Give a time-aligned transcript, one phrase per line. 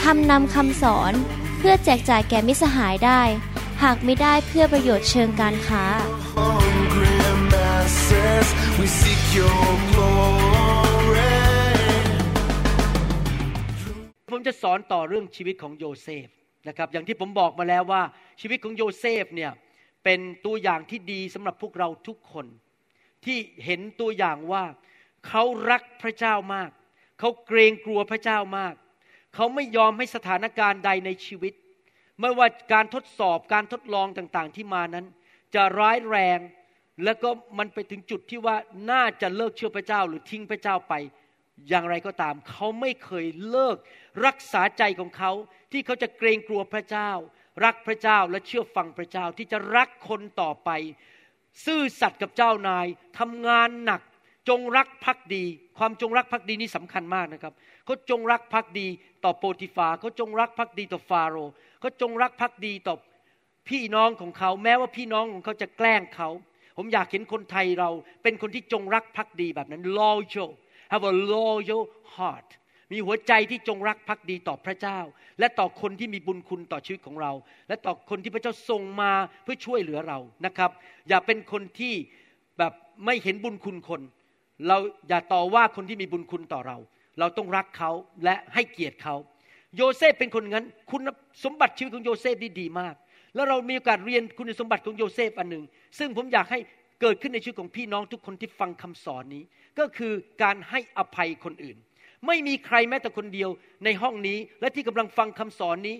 [0.00, 1.12] ทำนำคำสอน
[1.58, 3.22] เพื่อแจกจ่ายแก่มิสหายได้
[3.82, 5.84] หากไม่ได้เพื่อประโยชน์เชิงการค้า
[6.36, 7.18] hungry
[7.52, 11.34] masses, we seek your glory.
[14.30, 16.26] ผมจะสอนต่อเรื่องชีวิตของโยเซฟ
[16.68, 18.02] นะครับ อย่างที่ผมบอกมาแล้วว่า
[18.40, 19.52] ชีวิตของโยเซฟเนี่ย
[20.04, 22.46] เป็นตัวอย่างที่ดีสำหรับพวกเราทุกคน
[23.24, 24.64] ที่เห็นตัวอย่างว่า
[25.28, 26.70] เขารักพระเจ้ามาก
[27.18, 28.74] เขาเกรงกลัวพระเจ้ามาก
[29.34, 31.54] เขาไม่ยอมให้สถานการณ์ใดในชีวิต
[32.20, 35.06] ไม่ว่าการทดสอบการทดลองต่างๆที่มานั้น
[35.54, 36.38] จะร้ายแรง
[37.04, 38.56] แล้วก็มันไปถึงจุดที่ว่า
[38.90, 40.94] น่าจะเลิกเชื่อพระเจ้าหรือทิ้งพระเจ้าไป
[41.68, 43.76] อย่างไรก็ตาม เขาไม่เคยเลิก
[44.26, 45.32] รักษาใจของเขา
[45.72, 47.10] ที่เขาจะเกรงกลัวพระเจ้า
[47.64, 50.70] รักพระเจ้าและเชื่อฟังพระเจ้าที่จะรักคนต่อไป
[51.66, 52.86] ซื่อสัตย์กับเจ้านาย
[53.18, 54.02] ทำงานหนัก
[54.48, 55.44] จงรักภักดี
[55.78, 58.86] ความจงรักภักดีนี่สำคัญมากนะครับ เขาจงรักภักดี
[59.24, 62.94] ต่อโปรติฟาเขาจงรักภักดีต่อฟาโรห์เขาจงรักภักดีต่อ
[63.68, 66.28] พี่น้องของเขา แม้ว่าพี่น้องของเขาจะแกล้งเขา
[66.76, 67.90] ผมอยากเห็นคนไทยเรา
[68.22, 70.50] เป็นคนที่จงรักภักดีแบบนั้น loyal
[70.92, 71.82] have a loyal
[72.14, 72.48] heart
[72.92, 74.98] มีหัวใจที่จงรักภักดีต่อพระเจ้า
[75.38, 77.32] และต่อคนที่มีบุญคุณต่อชีวิตของเรา
[77.68, 80.70] และต่อคนที่พระเจ้าทรงมาเพื่อช่วยเหลือเรานะครับ
[81.08, 81.94] อย่าเป็นคนที่
[82.58, 82.72] แบบ
[83.04, 84.02] ไม่เห็นบุญคุณคน
[84.66, 84.76] เรา
[85.08, 86.78] อย่าต่อว่าคนที่มีบุญคุณต่อเรา
[87.18, 87.90] เราต้องรักเขา
[88.24, 89.16] และให้เกียรติเขา
[89.76, 91.02] โยเซฟเป็นคนงั้น คุณ
[91.44, 92.94] สมบัติชีวิตของโยเซฟนี่ดีมาก
[93.34, 95.64] แล้วเรามีโอกาสเรียนคุณสมบัติของโยเซฟอันหนึ่ง
[95.98, 96.58] ซึ่งผมอยากให้
[97.00, 99.44] เกิดขึ้นในชีวิตของพี่น้องทุกคนที่ฟังคำสอนนี้
[99.78, 100.12] ก็คือ
[100.42, 101.76] การให้อภัยคนอื่น
[102.26, 103.50] ไม่มีใครแม้แต่คนเดียว
[103.84, 105.96] ในห้องนี้ และที่กำลังฟังคำสอนนี้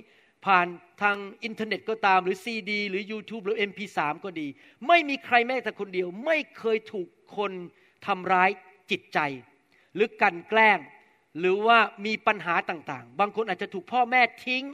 [0.46, 0.66] ผ่าน
[1.02, 4.46] ทางอินเทอร์เน็ตก็ตามหรือซีดีหรือ YouTube หรือ MP3 ก็ดี
[4.88, 7.52] ไม่มีใครแม้แต่คนเดียว ไม่เคยถูกคน
[8.06, 8.50] ทำร้าย
[8.90, 9.18] จิตใจ
[9.94, 10.78] หรือกลั่นแกล้ง
[11.40, 14.64] หรือว่ามีปัญหาต่างๆ บางคนอาจจะถูกพ่อแม่ทิ้ง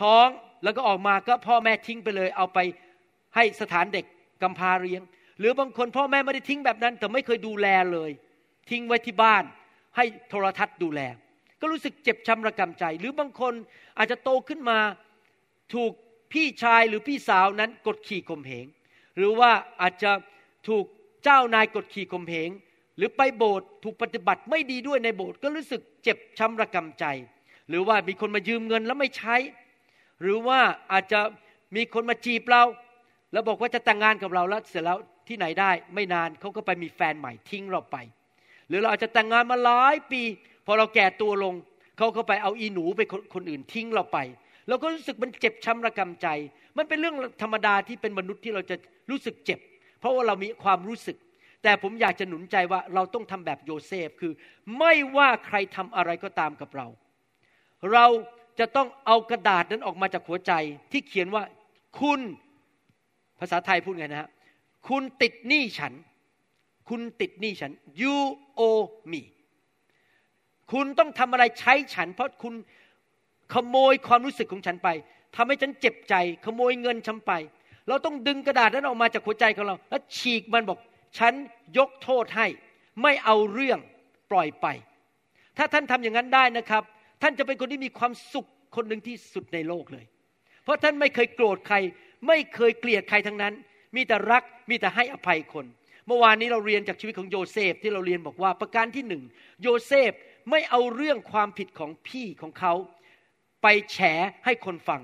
[0.00, 0.26] ท้อง
[0.64, 2.58] แล้วก็ออกมาก็พ่อแม่ทิ้งไปเลย เอาไป
[3.34, 4.04] ให้สถานเด็ก
[4.42, 5.02] กำพร้าเลี้ยง
[5.38, 8.10] หรือบางคนพ่อแม่ไม่ได้ทิ้งแบบนั้น แต่ไม่เคยดูแลเลย
[8.70, 9.44] ทิ้งไว้ที่บ้าน
[9.96, 11.00] ให้โทรทัศน์ดูแล
[11.60, 13.54] ก็รู้สึกเจ็บช้ำระกำใจ หรือบางคน
[13.98, 14.78] อาจจะโตขึ้นมา
[15.74, 15.92] ถูก
[16.32, 18.66] พี่ชายหรือพี่สาวนั้นกดขี่ข่มเหง
[19.16, 19.50] หรือว่า
[19.80, 20.12] อาจจะ
[20.68, 20.84] ถูก
[21.24, 22.50] เจ้านายกดขี่ข่มเหง
[23.00, 27.04] หรือไปโบสถ์ถูกปฏิบัติไม่ดีด้วยในโบสถ์ก็รู้สึกเจ็บช้ำระกำใจ
[27.68, 29.36] หรือว่ามีคนมายืมเงินแล้วไม่ใช้
[30.22, 30.58] หรือว่า
[30.92, 31.20] อาจจะ
[31.76, 32.62] มีคนมาจีบเรา
[33.32, 37.96] แล้วบอกว่าจะแต่งงานกับเราแล้วเสร็จแล้วที่ไหนได้ไม่นานเขาก็ไปมีแฟนใหม่ทิ้งเราไป
[38.68, 40.22] หรือเราอาจจะแต่งงานมาหลายปี
[40.66, 41.54] พอเราแก่ตัวลง
[41.98, 44.18] เขาก็ไปเอาอีหนูไปคนคนอื่นทิ้งเราไป
[44.68, 46.26] เราก็รู้สึกมันเจ็บช้ำระกำใจ
[46.76, 48.76] มันเป็นเรื่องธรรมดาที่เป็นมนุษย์ที่เราจะ
[49.10, 49.60] รู้สึกเจ็บ
[50.00, 51.16] เพราะว่าเรามีความรู้สึก
[51.62, 54.32] แต่ผมอยากจะหนุนใจว่าเราต้องทำแบบโยเซฟคือ
[54.78, 56.86] ไม่ว่าใครทำอะไรก็ตามกับเรา
[57.92, 58.06] เรา
[58.58, 60.52] จะต้องเอากระดาษนั้นออกมาจากหัวใจ
[60.92, 61.42] ที่เขียนว่า
[62.00, 62.20] คุณ
[63.40, 64.30] ภาษาไทยพูดไงนะฮะ
[64.88, 65.92] คุณติดหนี้ฉัน
[66.88, 68.16] คุณติดหนี้ฉัน you
[68.66, 69.22] owe me
[70.72, 72.54] คุณต้องทำอะไรใช้ฉัน เพราะคุณ
[73.54, 74.88] ขโมยความรู้สึกของฉันไป
[75.36, 77.32] ทำให้ฉันเจ็บใจ ขโมยเงินฉันไป
[77.88, 80.78] เราต้องดึงกระดาษนั้นออกมาจากหัวใจของเรา แล้วฉีกมันบอก
[81.18, 81.34] ฉัน
[81.78, 82.46] ยกโทษให้
[83.02, 83.78] ไม่เอาเรื่อง
[84.30, 84.66] ปล่อยไป
[85.56, 86.82] ถ้าท่านทำอย่างนั้นได้นะครับ
[87.22, 90.04] ท่านจะเป็นคนที่มีความสุขคนหนึ่งที่สุดในโลกเลย
[90.64, 91.76] เพราะท่านไม่เคยโกรธใคร
[92.26, 93.54] ไม่เคยเกลียดใครทั้งนั้น
[93.96, 95.66] มีแต่รักมีแต่ให้อภัยคน
[96.06, 99.22] เมื่อวานนี้เราเรียนจากชีวิตของโยเซฟที่เราเรียนบอกว่าประการที่หนึ่ง
[99.62, 100.12] โยเซฟ
[100.50, 102.74] ไม่เอาเรื่องความผิดของพี่ของเขา
[103.62, 103.98] ไปแฉ
[104.44, 105.00] ให้คนฟัง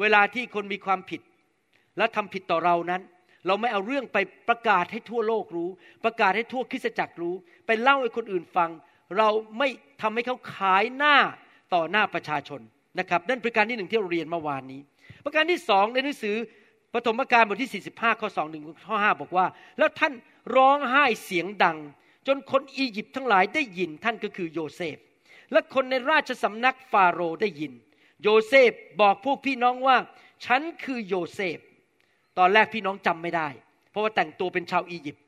[0.00, 1.20] เวลาที่คนมีความผิด
[1.98, 3.02] และทำผิดต่อเรานั้น
[3.46, 5.70] เราไม่เอาเรื่องไปประกาศให้ทั่วโลกรู้
[6.04, 7.34] ประกาศให้ทั่วคริสตจักรรู้
[7.66, 8.70] ไปเล่าให้คนอื่นฟัง
[9.18, 9.28] เรา
[9.58, 9.68] ไม่
[10.02, 11.16] ทำให้เขาขายหน้า
[11.74, 12.60] ต่อหน้าประชาชน
[12.98, 14.80] นะครับนั่นประการที่หนึ่งที่เราเรียนเมื่อวานนี้
[15.24, 16.36] ประการที่สองในหนังสือ
[16.94, 19.46] ปฐมกาลบทที่ 45 ข้อ2ถึงข้อ 5 บอกว่า
[19.78, 20.12] แล้วท่าน
[20.56, 21.78] ร้องไห้เสียงดัง
[22.26, 24.96] จนคนอียิปต์ทั้งหลายได้ยินท่านก็คือโยเซฟ
[25.52, 27.72] และคนในราชสำนักฟาโรห์ได้ยิน
[28.22, 29.96] โยเซฟบอกพวกพี่น้องว่า
[30.44, 31.58] ฉันคือโยเซฟ
[32.40, 33.48] ตอนแรกพี่น้องจำไม่ได้
[33.90, 35.24] เพราะว่าแต่งตัวเป็นชาวอียิปต์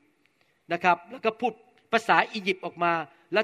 [0.73, 1.53] นะครับ แล้วก็พูด
[1.93, 2.93] ภาษาอียิปต์ออกมา
[3.33, 3.41] และ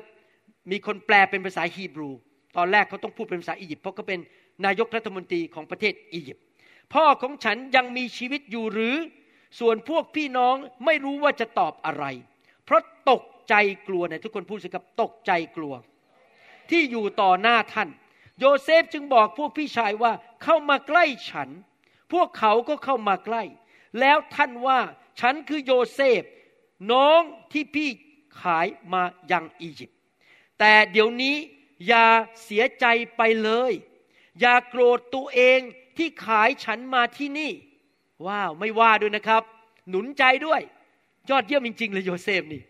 [0.71, 2.09] มีคนแปลเป็นภาษาฮีบรู
[2.57, 4.19] ตอนแรกเขาต้องพูดเป็นภาษาอียิปต์เพราะเขาเป็น
[4.65, 6.43] นายกรัฐมนตรีของประเทศอียิปต์
[6.93, 8.95] พ่อของฉันยังมีชีวิตอยู่หรือ
[9.59, 10.55] ส่วนพวกพี่น้อง
[10.85, 12.05] ไม่รู้ว่าจะตอบอะไร
[12.65, 13.55] เพราะตกใจ
[13.87, 15.73] กลัวเนี่ยทุกคนพูดสิครับตกใจกลัว
[16.69, 17.89] ที่อยู่ต่อหน้าท่าน
[18.39, 20.11] โยเซฟจึงบอกพวกพี่ชายว่า
[20.43, 21.49] เข้ามาใกล้ฉัน
[22.13, 23.43] พวกเขาก็เข้ามาใกล้
[23.99, 24.79] แล้วท่านว่า
[25.19, 26.23] ฉันคือโยเซฟ
[26.91, 27.21] น้อง
[27.51, 27.89] ที่พี่
[28.41, 29.97] ขายมายังอียิปต์
[30.59, 31.35] แต่เดี๋ยวนี้
[31.87, 32.05] อย่า
[32.43, 32.85] เสียใจ
[33.17, 33.73] ไปเลย
[34.39, 35.59] อย่าโกรธตัวเอง
[35.97, 37.51] ที่ขายฉันมาที่นี่
[38.25, 39.43] ว้าวไม่ว่าด้วยนะครับ
[39.89, 40.61] หนุนใจด้วย
[41.29, 42.61] ยอดเยี่ยมจริง ๆ เลยโยเซฟนี่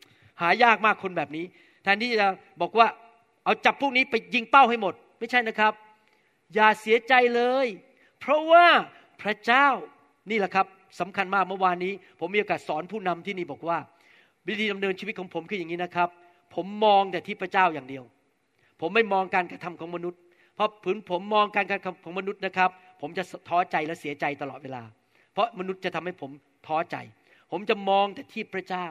[0.41, 1.45] หายากมากคนแบบนี้
[1.83, 2.27] แทนที่จะ
[2.61, 2.87] บอกว่า
[3.43, 5.73] เอาจับพวกนี้ไปยิงเป้าให้หมด ไม่ใช่นะครับ
[6.53, 7.67] อย่าเสียใจเลย
[8.19, 8.67] เพราะว่า
[9.21, 9.67] พระเจ้า
[10.29, 10.65] นี่แหละครับ
[10.99, 13.77] สำคัญมากเมื่อวานนี้ ผมมีโอกาสสอนผู้นำที่นี่บอกว่า
[14.47, 16.09] วิธีดำเนินชีวิตของผมคืออย่างนี้นะครับ
[16.55, 18.03] ผมมองแต่ที่พระเจ้าอย่างเดียว
[18.81, 20.19] ผมไม่มองการกระทำของมนุษย์
[20.55, 22.69] เพราะผืนผมมองการกระทำของมนุษย์นะครับ
[23.01, 24.83] ผมจะท้อใจและเสียใจตลอดเวลา
[25.33, 26.31] เพราะมนุษย์จะทำให้ผม
[26.67, 26.95] ท้อใจ
[27.51, 28.87] ผมจะมองแต่ที่พระเจ้า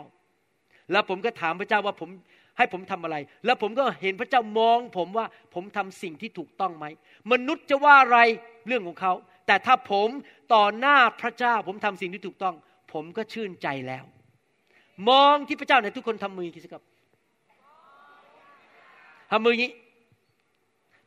[0.92, 2.10] แล้วผมก็ถามพระเจ้าว่าผม
[2.58, 6.86] ให้ผมทำอะไร แล้วผมก็เห็นพระเจ้ามองผมว่าผมทำสิ่งที่ถูกต้องไหม
[7.32, 8.18] มนุษย์จะว่าอะไร
[8.66, 9.12] เรื่องของเขา
[9.48, 10.08] แต่ถ้าผม
[10.54, 12.54] ต่อหน้าพระเจ้า ผมทำสิ่งที่ถูกต้อง
[12.92, 14.04] ผมก็ชื่นใจแล้ว
[15.08, 16.84] มองที่พระเจ้าในทุกคนทำมือคิดสิครับ
[19.30, 19.72] ทำมืออย่างนี้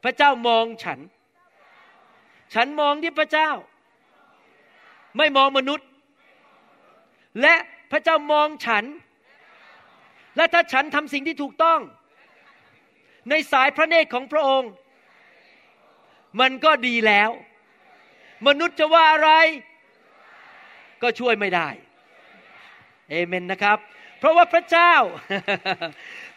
[0.03, 0.99] พระเจ้ามองฉัน
[2.53, 3.49] ฉันมองที่พระเจ้า
[5.17, 5.87] ไม่มองมนุษย์
[7.41, 7.55] และ
[7.91, 8.83] พระเจ้ามองฉัน
[10.35, 11.79] และถ้าฉันทำสิ่งที่ถูกต้อง
[13.29, 14.71] ในสายพระเนตรของพระองค์
[16.39, 17.31] มันก็ดีแล้ว
[18.47, 19.31] มนุษย์จะว่าอะไร
[21.01, 21.69] ก็ช่วยไม่ได้
[23.09, 23.77] เอเมนนะครับ
[24.19, 24.93] เพราะว่าพระเจ้า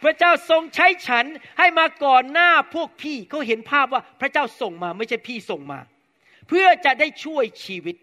[0.03, 1.25] พระเจ้าทรงใช้ฉัน
[1.59, 5.81] ให้มาก่อนหน้าพวกพี่เขาเห็นภาพว่าพระเจ้าส่งมาไม่ใช่พี่ส่งมา
[6.49, 7.97] เพื่อจะได้ช่วยชีวิต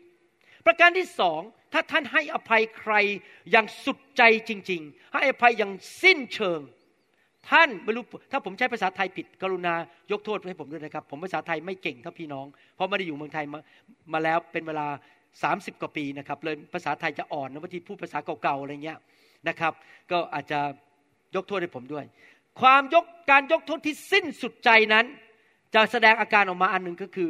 [0.66, 1.42] ประการที่สอง
[1.74, 2.94] ถ้าท่านให้อภัยใคร
[3.52, 5.72] อย่างสุดใจจริง ๆ ให้อภัยอย่าง
[6.02, 6.60] สิ้นเชิง
[7.50, 9.74] ท่านไม่รู้ถ้าผมใช้ภาษาไทยผิด กรุณา
[10.12, 12.46] ยกโทษให้ผมด้วยนะครับ ผมภาษาไทยไม่เก่งเท่าพี่น้อง
[12.76, 13.60] เพราะไม่ได้อยู่เมืองไทยมา
[14.14, 14.88] มาแล้วเป็นเวลา
[15.34, 19.00] 30 กว่าปีนะครับเลยภาษาไทยจะอ่อนนะบางทีพูดภาษาเก่าๆอะไรเงี้ย
[19.48, 19.74] นะครับ
[20.12, 20.60] ก็อาจจะ
[21.36, 22.06] ยกโทษให้ผมด้วย
[22.62, 25.06] ความยกการยกโทษที่สิ้นสุดใจนั้น
[25.76, 27.30] จะแสดงอาการออกมาอันหนึ่งก็คือ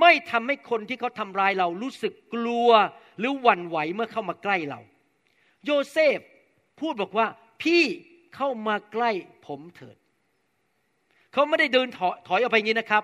[0.00, 2.70] ไม่ทำให้คนที่เขาทำร้ายเรารู้สึกกลัว
[3.18, 4.80] หรือหวั่นไหวเมื่อเข้ามาใกล้เรา
[5.64, 6.18] โยเซฟ
[6.80, 7.26] พูดบอกว่า
[7.62, 7.84] พี่
[8.38, 9.10] เข้ามาใกล้
[9.46, 9.96] ผมเถิด
[11.32, 13.02] เขาไม่ได้เดินถอยถอยออกไปอย่างนี้นะครับ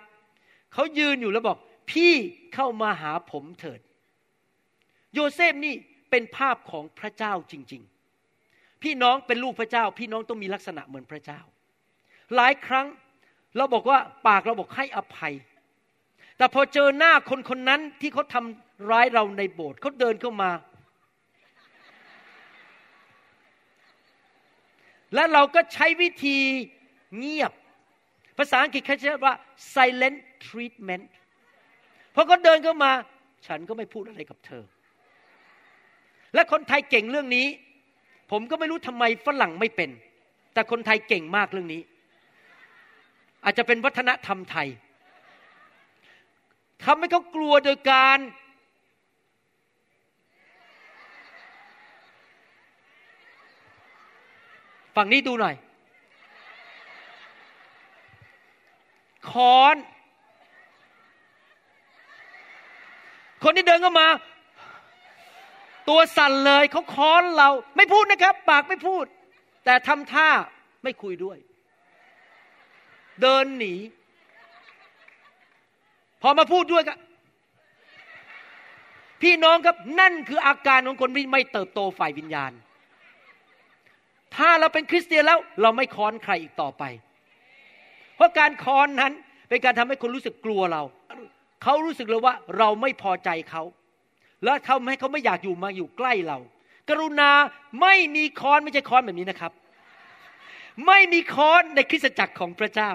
[0.72, 1.58] เขายืนอยู่แล้วบอก
[1.90, 2.12] พี่
[2.54, 3.80] เข้ามาหาผมเถิด
[5.14, 5.74] โยเซฟนี่
[6.10, 7.82] เป็นภาพของพระเจ้าจริง
[8.32, 11.40] ๆ พี่น้องเป็นลูกพระเจ้า พี่น้องต้องมีลักษณะเหมือนพระเจ้า
[12.34, 12.86] หลายครั้ง
[13.56, 15.34] เราบอกว่าปากเราบอกให้อภัย
[16.36, 20.50] แต่พอเจอหน้าคนคนนั้นที่เขาทำร้ายเราในโบสถ์เขาเดินเข้ามา
[25.14, 26.38] และเราก็ใช้วิธี
[27.18, 27.52] เงียบ
[28.38, 29.34] ภาษาอังกฤษเขาใช้ว่า
[29.74, 31.04] silent treatment
[32.14, 32.92] พอเขาเดินเข้ามา
[33.46, 34.64] ฉันก็ไม่พูดอะไรกับเธอ
[36.34, 37.46] และคนไทยเก่งเรื่องนี้
[38.30, 39.90] ผมก็ไม่รู้ทำไมฝรั่งไม่เป็น
[40.54, 41.82] แต่คนไทยเก่งมากเรื่องนี้
[43.44, 44.68] อาจจะเป็นวัฒนธรรมไทย
[46.84, 48.18] ทำให้เขากลัวโดยการ
[54.96, 55.54] ฝั่งนี้ดูหน่อย
[59.30, 59.76] ค้อน
[63.42, 64.08] คนที่เดินเข้ามา
[65.88, 69.04] ตัวสั่นเลยเขาค้อนเรา ไม่พูดนะครับ ปากไม่พูด
[69.64, 70.28] แต่ทำท่า
[70.84, 71.38] ไม่คุยด้วย
[73.22, 73.74] เดินหนี
[76.22, 76.94] พอมาพูดด้วยก็
[79.22, 82.52] พี่น้องครับนั่นคืออาการของคนที่ไม่เติบโตฝ่ายวิญญาณ
[84.36, 86.82] ถ้าเราเป็นคริสเตียนแล้วเราไม่ค้อนใครอีกต่อไป
[88.16, 89.12] เพราะการค้อนนั้น
[89.48, 90.82] เป็นการทำให้คนรู้สึกกลัวเรา
[91.62, 93.62] เขารู้สึกเลยว่าเราไม่พอใจเขา
[94.44, 96.38] และทำให้เขาไม่อยากอยู่มาอยู่ใกล้เรา
[96.88, 97.30] กรุณา
[97.80, 99.52] ไม่มีค้อนไม่ใช่ค้อนแบบนี้นะครับ
[100.86, 102.92] ไม่มีค้อนในคริสตจักรของพระเจ้า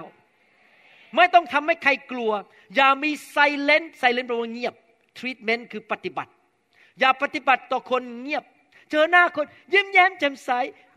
[1.15, 2.31] ไม่ต้องทำให้ใครกลัว
[2.75, 4.73] อย่ามีไซเลนไซเลนแปลว่าเงียบ
[5.17, 6.31] ทรีทเมนต์คือปฏิบัติ
[6.99, 8.45] อย่าปฏิบัติต่อคนเงียบ
[8.91, 10.49] เจอหน้าคนยิ้มแย้มแจ่มใส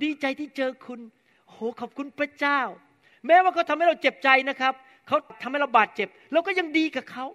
[0.03, 1.01] ดีใจที่เจอคุณ
[1.51, 2.61] โหขอบคุณพระเจ้า
[3.27, 4.75] แม้ว่าเขาทำให้เราเจ็บใจนะครับ
[5.09, 7.27] เขาทำให้เราบาดเจ็บ เราก็ยังดีกับเขา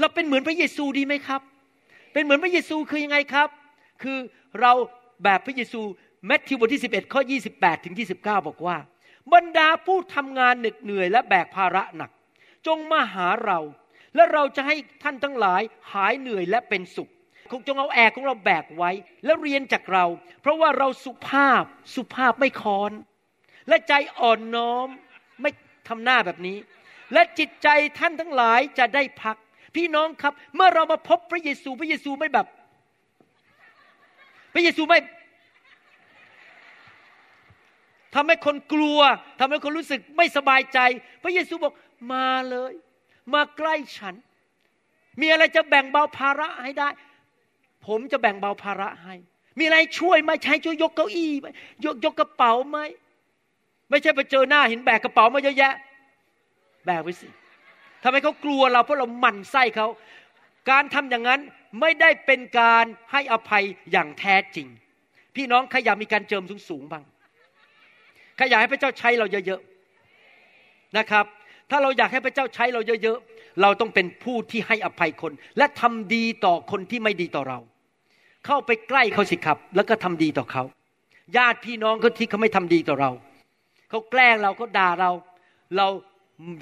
[0.00, 1.40] เราเป็นเหมือนพระเยซูดีไหมครับ
[2.12, 3.48] เป็นเหมือนพระเยซูคือยังไงครับ
[4.02, 4.18] คือ
[4.60, 4.72] เรา
[5.24, 5.80] แบบพระเยซู
[6.26, 7.20] แมทธิวบทที่11ข้อ
[7.52, 8.76] 28ถึง29 บอกว่า
[9.34, 12.10] บรรดาผู้ทำงานเหน็ดเหนื่อยและแบกภาระหนัก
[12.66, 13.58] จงมาหาเรา
[14.14, 17.10] และเราจะให้ท่านทั้งหลายหายเหนื่อยและเป็นสุข
[17.66, 18.90] จงเอาแอกของเราแบกไว้
[19.24, 20.04] แล้วเรียนจากเรา
[20.40, 21.64] เพราะว่าเราสุภาพ
[21.94, 22.92] สุภาพไม่คอน
[23.68, 24.88] และใจอ่อนน้อม
[25.42, 25.50] ไม่
[25.88, 26.58] ทำหน้าแบบนี้
[27.12, 29.36] และจิตใจท่านทั้งหลายจะได้พัก
[29.76, 32.46] พี่น้องครับ เมื่อเรามาพบพระเยซูพระเยซูไม่แบบ
[34.54, 34.98] พระเยซูไม่
[38.14, 39.00] ทำให้คนกลัว
[39.40, 40.78] ทำให้คนรู้สึกไม่สบายใจ
[41.22, 41.74] พระเยซูบอก
[42.12, 42.72] มาเลย
[43.34, 44.14] มาใกล้ฉัน
[45.20, 46.88] มีอะไรจะแบ่งเบาภาระให้ได้
[47.90, 49.14] ผมจะแบ่งเบาภาระให้
[49.58, 51.46] มีอะไรช่วยไหมใช้ช่วยยกเก้าอี้ไหม
[51.84, 52.78] ยกยกกระเป๋าไหม
[53.90, 55.74] ไม่ใช่ไปเจอหน้าเห็นแบกกระเป๋ามาเยอะแยะ
[56.86, 57.28] แบกไว้สิ
[58.02, 59.86] ทำไมเขากลัวเราเพราะเราหมั่นไส้เขา
[60.70, 61.40] การทำอย่างนั้น
[61.80, 64.66] ไม่ได้เป็นการให้อภัยอย่างแท้จริง
[65.36, 67.04] พี่น้องใครอยากมีการเจิมสูงๆบ้าง
[68.36, 71.24] ใครอยากให้พระเจ้าใช้เราเยอะๆนะครับ
[71.70, 77.58] ถ้าเราอยากให้พระเจ้าใช้เราเยอะๆเราต้องเป็นผู้ที่ให้อภัยคน และทำดีต่อคนที่ไม่ดีต่อเรา
[78.46, 80.62] เข้าไปใกล้เขาสิครับ แล้วก็ทำดีต่อเขา
[81.36, 83.10] ญาติพี่น้องเขาที่เขาไม่ทำดีต่อเรา
[83.90, 85.10] เขาแกล้งเราเขาด่าเรา
[85.76, 85.86] เรา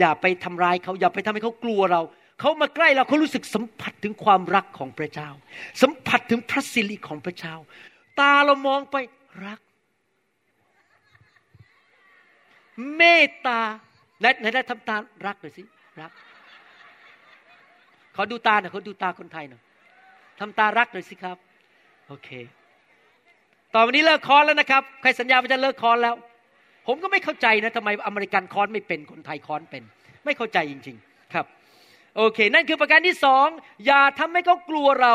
[0.01, 2.01] อย่าไปทำร้ายเขาอย่าไปทำให้เขากลัวเรา
[2.41, 5.29] เขามาใกล้เราเขารู้สึกสัมผัสถึงความรักของพระเจ้า
[5.83, 7.55] สัมผัสถึงพระสิริของพระเจ้า
[8.21, 8.97] ตาเรามองไป
[9.47, 9.61] รัก
[12.97, 13.61] เมตตา
[14.21, 15.63] และไหนได้ทำตารักหน่อยสิ
[16.01, 16.13] รัก
[18.17, 19.63] ขอดูตาหน่อยขอดูตาคนไทยหน่อย
[20.39, 21.39] ทำตารักหน่อยสิครับ
[22.11, 22.31] โอเค
[23.75, 26.15] ต่อวันนี้เลิกค้อนแล้วนะครับ ใครสัญญาว่าจะเลิกค้อนแล้ว
[26.87, 29.83] ผมก็ไม่เข้าใจนะทำไมอเมริกันค้อนไม่เป็นคนไทยค้อนเป็น
[30.25, 31.47] ไม่เข้าใจจริง ๆ ครับ
[32.17, 33.47] โอเค นั่นคือประการที่สอง
[33.87, 35.15] อย่าทำให้เขากลัวเรา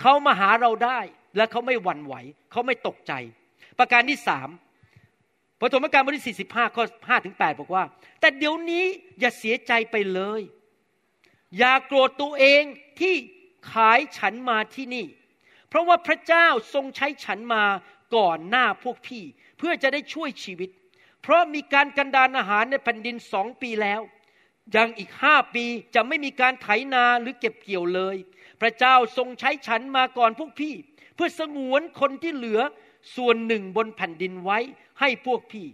[0.00, 0.98] เขามาหาเราได้
[1.36, 2.14] และเขาไม่หวั่นไหว
[2.52, 3.12] เขาไม่ตกใจ
[3.78, 4.48] ประการที่สาม
[5.60, 7.84] พระธรรมการบทที่45ข้อ5ถึง8บอกว่า
[8.20, 8.84] แต่เดี๋ยวนี้
[9.20, 10.40] อย่าเสียใจไปเลย
[11.58, 12.62] อย่าโกรธตัวเอง
[13.00, 13.14] ที่
[13.72, 15.06] ขายฉันมาที่นี่
[15.74, 17.64] เพราะว่าพระเจ้าทรงใช้ฉันมา
[18.16, 19.24] ก่อนหน้าพวกพี่
[19.58, 20.70] เพื่อจะได้ช่วยชีวิต
[21.22, 24.00] เพราะมีการกันดานอาหารในแผ่นดินสองปีแล้ว
[24.76, 25.64] ยังอีกห้าปี
[25.94, 28.16] จะไม่มีการไถนาหรือเก็บเกี่ยวเลย
[28.60, 30.74] พระเจ้าทรงใช้ฉันมาก่อนพวกพี่
[31.14, 32.60] เพื่อสงวนคนที่เหลือ
[33.16, 34.58] ส่วนหนึ่งบนแผ่นดินไว้
[35.00, 35.66] ให้พวกพี่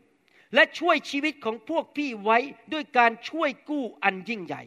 [0.55, 2.39] และช่วยชีวิตของพวกพี่ไว้
[2.73, 4.63] ด้วยการช่วยกู้อันยิ่งใหญ่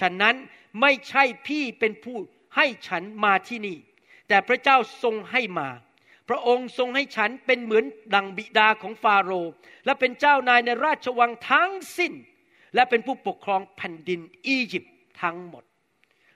[0.00, 0.34] ฉะนั้น
[0.80, 2.16] ไม่ใช่พี่เป็นผู้
[2.56, 3.78] ให้ฉันมาที่นี่
[4.28, 5.68] แต่พระเจ้าทรงให้มา
[6.28, 9.50] พระองค์ทรงให้ฉันเป็นเหมือนดังบิดาของฟาโรห์
[9.84, 12.12] และเป็นเจ้านายในราชวังทั้งสิ้น
[12.74, 15.64] และเป็นผู้ปกครองแผ่นดินอียิปต์ทั้งหมด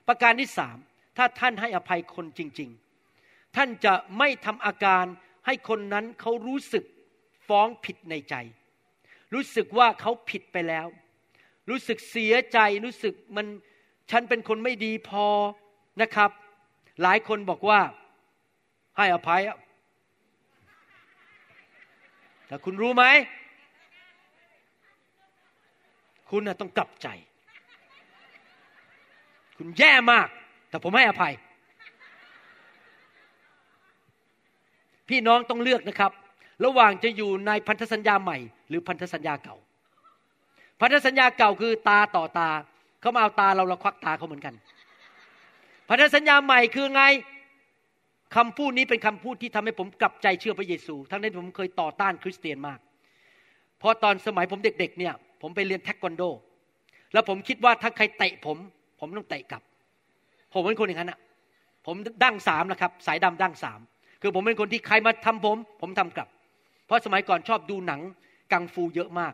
[0.07, 0.77] ประการที่สาม
[1.17, 2.69] ถ้าท่านให้อภัยคนจริง
[3.13, 5.05] ๆ ท่านจะไม่ทำอาการ
[5.45, 6.83] ให้คนนั้นเขารู้สึก
[7.47, 8.35] ฟ้องผิดในใจ
[9.33, 10.87] รู้สึกว่าเขาผิดไปแล้ว
[11.69, 13.47] รู้สึกเสียใจรู้สึกมัน
[14.11, 15.25] ฉันเป็นคนไม่ดีพอ
[16.01, 16.31] นะครับ
[17.01, 17.79] หลายคนบอกว่า
[18.97, 19.41] ให้อภัย
[22.47, 23.03] แต่คุณรู้ไหม
[26.29, 27.07] คุณต้องกลับใจ
[29.57, 30.27] คุณแย่มาก
[30.69, 31.33] แต่ผมให้อภัย
[35.09, 36.11] พี่น้องต้องเลือกนะครับ
[36.65, 38.37] ระหว่างจะอยู่ในพันธสัญญาใหม่
[38.69, 39.55] หรือพันธสัญญาเก่า
[40.79, 42.49] พันธสัญญาเก่าคือตาต่อตา
[43.01, 44.55] เขามาเอาตาเราเราควักตาเขาเหมือนกัน
[45.89, 47.03] พันธสัญญาใหม่คือไง
[48.35, 52.79] คำพูดนี้เป็นคำพูดที่ทำให้ผมกลับใจเชื่อพระเยซู ทั้งนั้นผมเคยต่อต้านคริสเตียนมาก
[53.79, 56.23] เพราะตอนสมัยผมเด็ก ๆ เนี่ย ผมไปเรียนเทควันโด
[57.13, 58.57] แล้วผมคิดว่าถ้าใครเตะผม
[58.99, 59.61] ผมต้องเตะกลับ
[60.53, 61.19] ผมเป็นคนอย่างนั้นอะ
[61.85, 63.79] ผมดั้งสามนะครับ สายดำดั้งสาม
[64.21, 66.27] คือผมเป็นคนที่ใครมาทำผม ผมทำกลับ
[66.85, 68.01] เพราะสมัยก่อนชอบดูหนัง
[68.51, 69.33] กังฟูเยอะมาก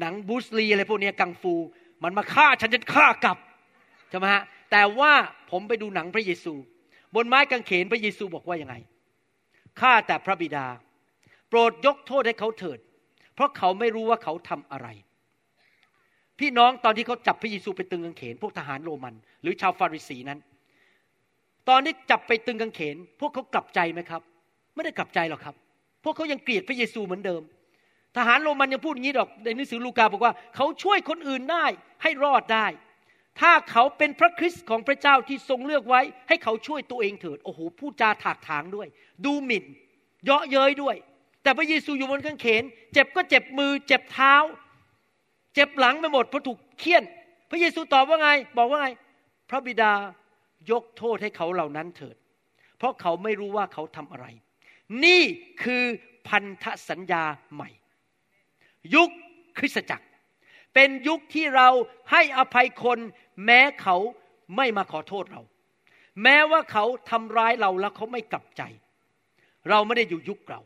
[0.00, 1.54] หนังบูสลีอะไรพวกนี้กังฟู
[2.02, 3.38] มันมาฆ่าฉันจะฆ่ากลับ
[4.10, 5.12] ใช่ไหมฮะ แต่ว่า
[5.50, 6.54] ผมไปดูหนังพระเยซู
[7.14, 8.74] บนไม้กางเขนพระเยซูบอกว่ายังไง
[9.80, 10.66] ข้าแต่พระบิดา
[11.48, 12.78] โปรดยกโทษให้เขาเถิด
[13.34, 14.88] เพราะเขาไม่รู้ว่าเขาทำอะไร
[16.38, 20.38] พี่น้องตอนที่เขาจับพระเยซูไปตึงกางเขน พวกทหารโรมัน หรือชาวฟาริสีนั้น
[21.68, 24.22] ตอนที่จับไปตึงกางเขน พวกเขากลับใจไหมครับ
[24.74, 25.54] ไม่ได้กลับใจหรอกครับ
[26.04, 27.42] พวกเขายังเกลียดพระเยซูเหมือนเดิม
[28.16, 31.64] ทหารโรมันยังพูดอย่างนี้ดอกในหนังสือลูกาบอกว่าเขาช่วยคนอื่นได้
[32.02, 32.66] ให้รอดได้
[33.40, 38.88] ถ้าเขาเป็นพระคริสต์ของพระเจ้าที่ทรงเลือกไว้ ให้เขาช่วยตัวเองเถิด โอ้โหพูดจาถากถางด้วย
[39.24, 39.64] ดูหมิ่น
[40.24, 40.96] เยาะเย้ยด้วย
[41.42, 44.34] แต่พระเยซูอยู่บนกางเขน เจ็บก็เจ็บมือ เจ็บเท้า
[45.54, 47.04] เจ็บหลังไปหมดเพราะถูกเคี่ยน
[47.50, 48.88] พระเยซูตอบว่าไง บอกว่าไง
[49.50, 49.92] พระบิดา
[50.70, 52.16] ยกโทษให้เขาเหล่านั้นเถิด
[52.78, 54.26] เพราะเขาไม่รู้ว่าเขาทำอะไร
[55.04, 55.22] นี่
[55.62, 55.84] คือ
[56.28, 57.70] พันธสัญญาใหม่
[58.94, 59.10] ยุค
[59.58, 60.06] คริสตจักร
[60.74, 61.68] เป็นยุคที่เรา
[62.10, 62.98] ให้อภัยคน
[63.44, 63.96] แม้เขา
[64.56, 65.42] ไม่มาขอโทษเรา
[66.22, 68.62] แม้ว่าเขาทำร้ายเราแล้วเขาไม่กลับใจ
[69.70, 70.60] เราไม่ได้อยู่ยุคเรา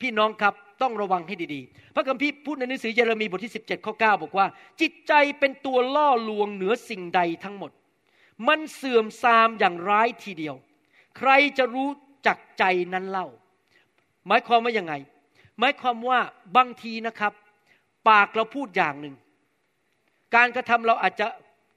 [0.00, 4.46] พี่น้องครับต้องระวังให้ดีๆ พระคัมภีร์พูดในหนังสือเยเรมีบทที่ 17ข้อ9บอกว่า
[4.80, 7.70] จิตใจเป็นตัวล่อลวงเหนือสิ่งใดทั้งหมด
[8.48, 10.54] มันเสื่อมทรามอย่างร้ายทีเดียว
[11.18, 11.90] ใครจะรู้
[12.26, 13.26] จักใจนั้นเล่า
[14.26, 14.94] หมายความว่ายังไง
[15.58, 16.20] หมายความว่า
[16.56, 17.32] บางทีนะครับ
[18.08, 19.14] ปากเราพูดอย่างหนึ่ง
[20.34, 21.26] การกระทำเราอาจจะ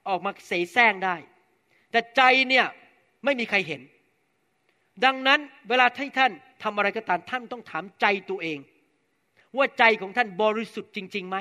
[0.08, 1.16] ออกมาเสแสร้งได้
[1.90, 2.66] แต่ใจเนี่ย
[3.24, 3.82] ไม่มีใครเห็น
[5.04, 6.32] ดังนั้นเวลาที่ท่าน
[6.62, 8.58] ทำอะไรก็ตามท่านต้องถามใจตัวเอง
[9.56, 11.36] ว่าใจของท่านบริสุทธิ์จริงๆไหม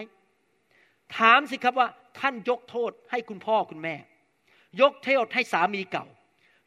[1.18, 1.88] ถามสิครับว่า
[2.20, 3.96] ท่านยกโทษให้คุณพ่อคุณแม่
[4.82, 6.06] ยกโทษให้สามีเก่า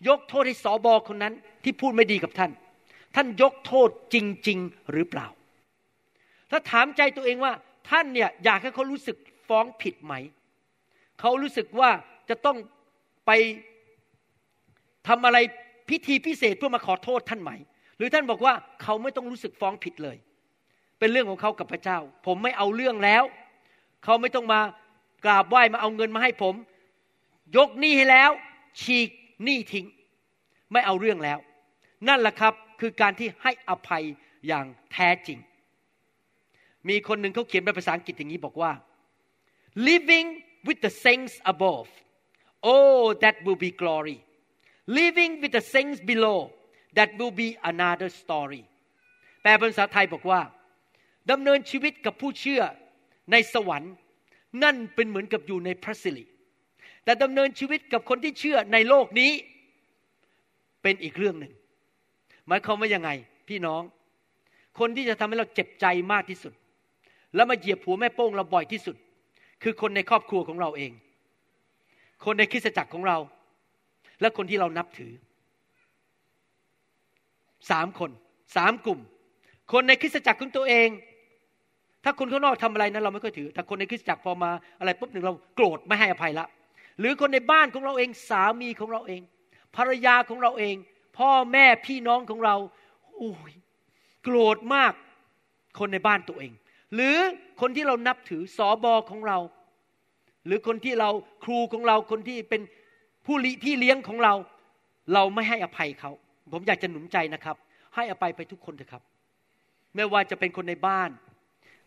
[0.09, 1.35] ยกโทษให้สอบอคนนั้น
[1.65, 2.51] ที่พูดไม่ดีกับท่าน
[3.15, 4.17] ท่านยกโทษจ
[4.49, 5.27] ริง ๆ หรือเปล่า
[6.51, 7.53] ถ้าถามใจตัวเองว่า
[7.91, 9.17] ท่านเนี่ยอยากให้เขารู้สึก
[9.49, 10.15] ฟ้องผิดไหม
[11.21, 11.91] เขารู้สึกว่า
[12.31, 12.57] จะต้อง
[13.27, 13.31] ไป
[15.09, 15.39] ทำอะไร
[15.89, 17.57] พิธีพิเศษเพื่อมาขอโทษท่านไหม่
[17.97, 20.17] หรือท่านบอกว่าเขาไม่ต้องรู้สึกฟ้องผิดเลย
[20.99, 23.25] เป็นเรื่องของเขากับพระเจ้า ผมไม่เอาเรื่องแล้ว
[24.05, 24.61] เขาไม่ต้องมา
[25.25, 26.55] กราบไหว้มาเอาเงินมาให้ผม
[27.57, 28.31] ยกหนี้ให้แล้ว
[28.81, 29.11] ฉีก
[29.45, 29.87] หนี้ทิ้ง
[30.73, 31.39] ไม่เอาเรื่องแล้ว
[32.09, 34.05] นั่นแหละครับคือการที่ให้อภัย
[34.47, 35.39] อย่างแท้จริง
[36.89, 38.73] มีคนหนึ่งเขาเขียนเป็นภาษาอังกฤษอย่างนี้บอกว่า
[39.87, 40.29] living
[40.67, 41.89] with the saints above
[42.73, 44.19] oh that will be glory
[45.01, 46.39] living with the saints below
[46.99, 48.63] that will be another story
[49.43, 50.41] แปลเป็นภาษาไทยบอกว่า
[51.31, 52.63] ดำเนินชีวิตกับผู้เชื่อ
[53.33, 53.95] ในสวรรค์
[54.63, 56.25] นั่นเป็นเหมือนกับอยู่ในพระสิริ
[57.05, 59.33] แต่ดำเนินชีวิตกับคนที่เชื่อในโลกนี้
[60.83, 61.53] เป็นอีกเรื่องหนึ่ง
[62.49, 63.11] หมายความว่ายังไง
[63.49, 63.83] พี่น้อง
[64.79, 66.53] คนที่จะทำให้เราเจ็บใจมากที่สุด
[67.35, 68.97] แล้วมาเหยียบหัวแม่โป้งเราบ่อยที่สุด
[69.69, 70.93] คือคนในครอบครัวของเราเอง
[72.25, 73.19] คนในคริสตจักรของเรา
[74.21, 75.13] และคนที่เรานับถือ
[77.71, 78.11] สามคน
[78.57, 79.01] สามกลุ่ม
[79.73, 80.89] คนในคริสตจักรของตัวเอง
[82.05, 86.47] ถ้าคนข้างนอกทำอะไรนั้นเราไม่ค่อยถือ แต่คนในคริสตจักรพอมาอะไรปุ๊บหนึ่งเราโกรธไม่ให้อภัยละ
[86.99, 89.21] หรือคนในบ้านของเราเองสามีของเราเอง
[89.77, 90.77] ภรรยาของเราเอง
[91.19, 92.57] พ่อแม่พี่น้องของเรา
[93.17, 93.53] โอ้ย
[94.23, 94.93] โกรธมาก
[95.79, 96.53] คนในบ้านตัวเอง
[96.95, 97.17] หรือ
[97.61, 99.39] คนที่เรานับถือสอบอของเรา
[100.47, 101.11] หรือคนที่เรา
[101.45, 102.63] ครูของเราคนที่เป็น
[103.27, 104.35] ผู้พี่เลี้ยงของเรา
[105.15, 106.11] เราไม่ให้อภัยเขา
[106.53, 107.57] ผมอยากจะหนุนใจนะครับ
[107.95, 109.03] ให้อภัยไปทุกคนเถอะครับ
[109.95, 111.11] ไม่ว่าจะเป็นคนในบ้าน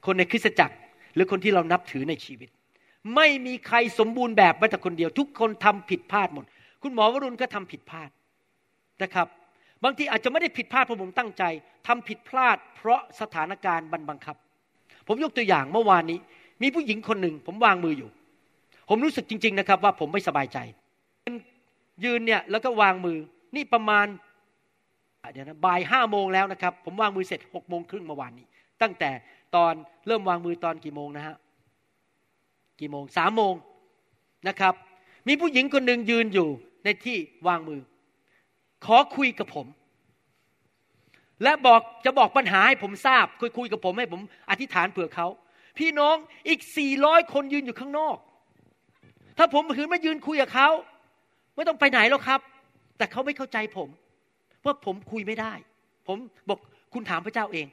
[0.05, 0.75] คนในคริสตจักร
[1.15, 2.49] หรือคนที่เรานับถือในชีวิต
[3.15, 6.45] ไม่มีใครสมบูรณ์แบบแม้แต่คนเดียว ทุกคนทำผิดพลาดหมด
[6.83, 8.09] คุณหมอวรุณก็ทำผิดพลาด
[9.03, 9.27] นะครับ
[9.83, 11.43] บางทีอาจจะไม่ได้ผิดพลาดเพราะผมตั้งใจ
[11.87, 14.35] ทำผิดพลาด เพราะสถานการณ์บันบังคับ
[15.07, 16.19] ผมยกตัวอย่างเมื่อวานนี้
[16.61, 18.09] มีผู้หญิงคนหนึ่งผมวางมืออยู่
[18.89, 20.57] ผมรู้สึกจริง ๆนะครับ ว่าผมไม่สบายใจ
[22.03, 23.17] ยืนเนี่ยแล้วก็วางมือ
[23.55, 24.07] นี่ประมาณ
[25.31, 28.45] เดี๋ยวนะบ่ายห้าโมงแล้วนะครับ ผมวางมือเสร็จหกโมงครึ่งเมื่อวานนี้
[28.81, 29.11] ตั้งแต่
[29.55, 29.73] ตอน
[30.07, 31.35] เริ่มวางมือตอนกี่โมงนะฮะ
[32.79, 33.53] กี่โมงสามโมง
[34.47, 34.73] นะครับ
[35.27, 36.49] มีผู้หญิงคนหนึ่งยืนอยู่
[36.83, 37.81] ในที่วางมือ
[38.85, 39.67] ขอคุยกับผม
[41.43, 45.27] และบอกจะบอกปัญหาให้ผมทราบคุยคุยกับผมให้ผมอธิษฐานเผื่อเขา
[45.79, 46.15] พี่น้อง
[46.47, 48.17] อีกสี่ร้อยคนยืนอยู่ข้างนอก
[49.39, 50.69] ถ้าผมถือมายืนคุยกับเขา
[51.55, 52.41] ไม่ต้องไปไหนหรอกครับ
[52.97, 53.89] แต่เขาไม่เข้าใจผม
[54.65, 55.53] ว่าผมคุยไม่ได้
[56.07, 56.17] ผม
[56.49, 56.59] บอก
[56.93, 57.67] คุณถามพระเจ้าเอง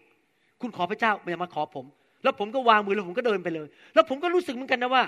[0.60, 1.86] คุณขอพระเจ้าอย่ามาขอผม
[2.22, 5.04] แล้วผมก็วางมือแล้วผมก็เดินไปเลย แล้วผมก็รู้สึกเหมือนกันนะว่า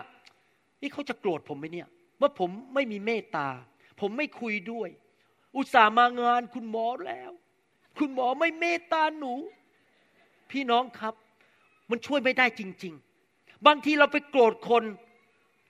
[0.82, 1.88] นี่เขาจะโกรธผมไหมเนี่ย
[2.20, 3.48] ว่าผมไม่มีเมตตา
[4.00, 4.88] ผมไม่คุยด้วย
[5.56, 7.30] อุตส่าห์มางานคุณหมอแล้ว
[7.98, 9.34] คุณหมอไม่เมตตาหนู
[10.50, 11.14] พี่น้องครับ
[11.90, 12.94] มันช่วยไม่ได้จริง
[13.30, 14.82] ๆ บางทีเราไปโกรธคน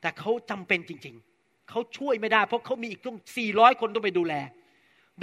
[0.01, 4.35] แต่เขาจำเป็นจริง ๆ เขาช่วยไม่ได้ เพราะเขามีอีกต้องสี่ร้อยคนต้องไปดูแล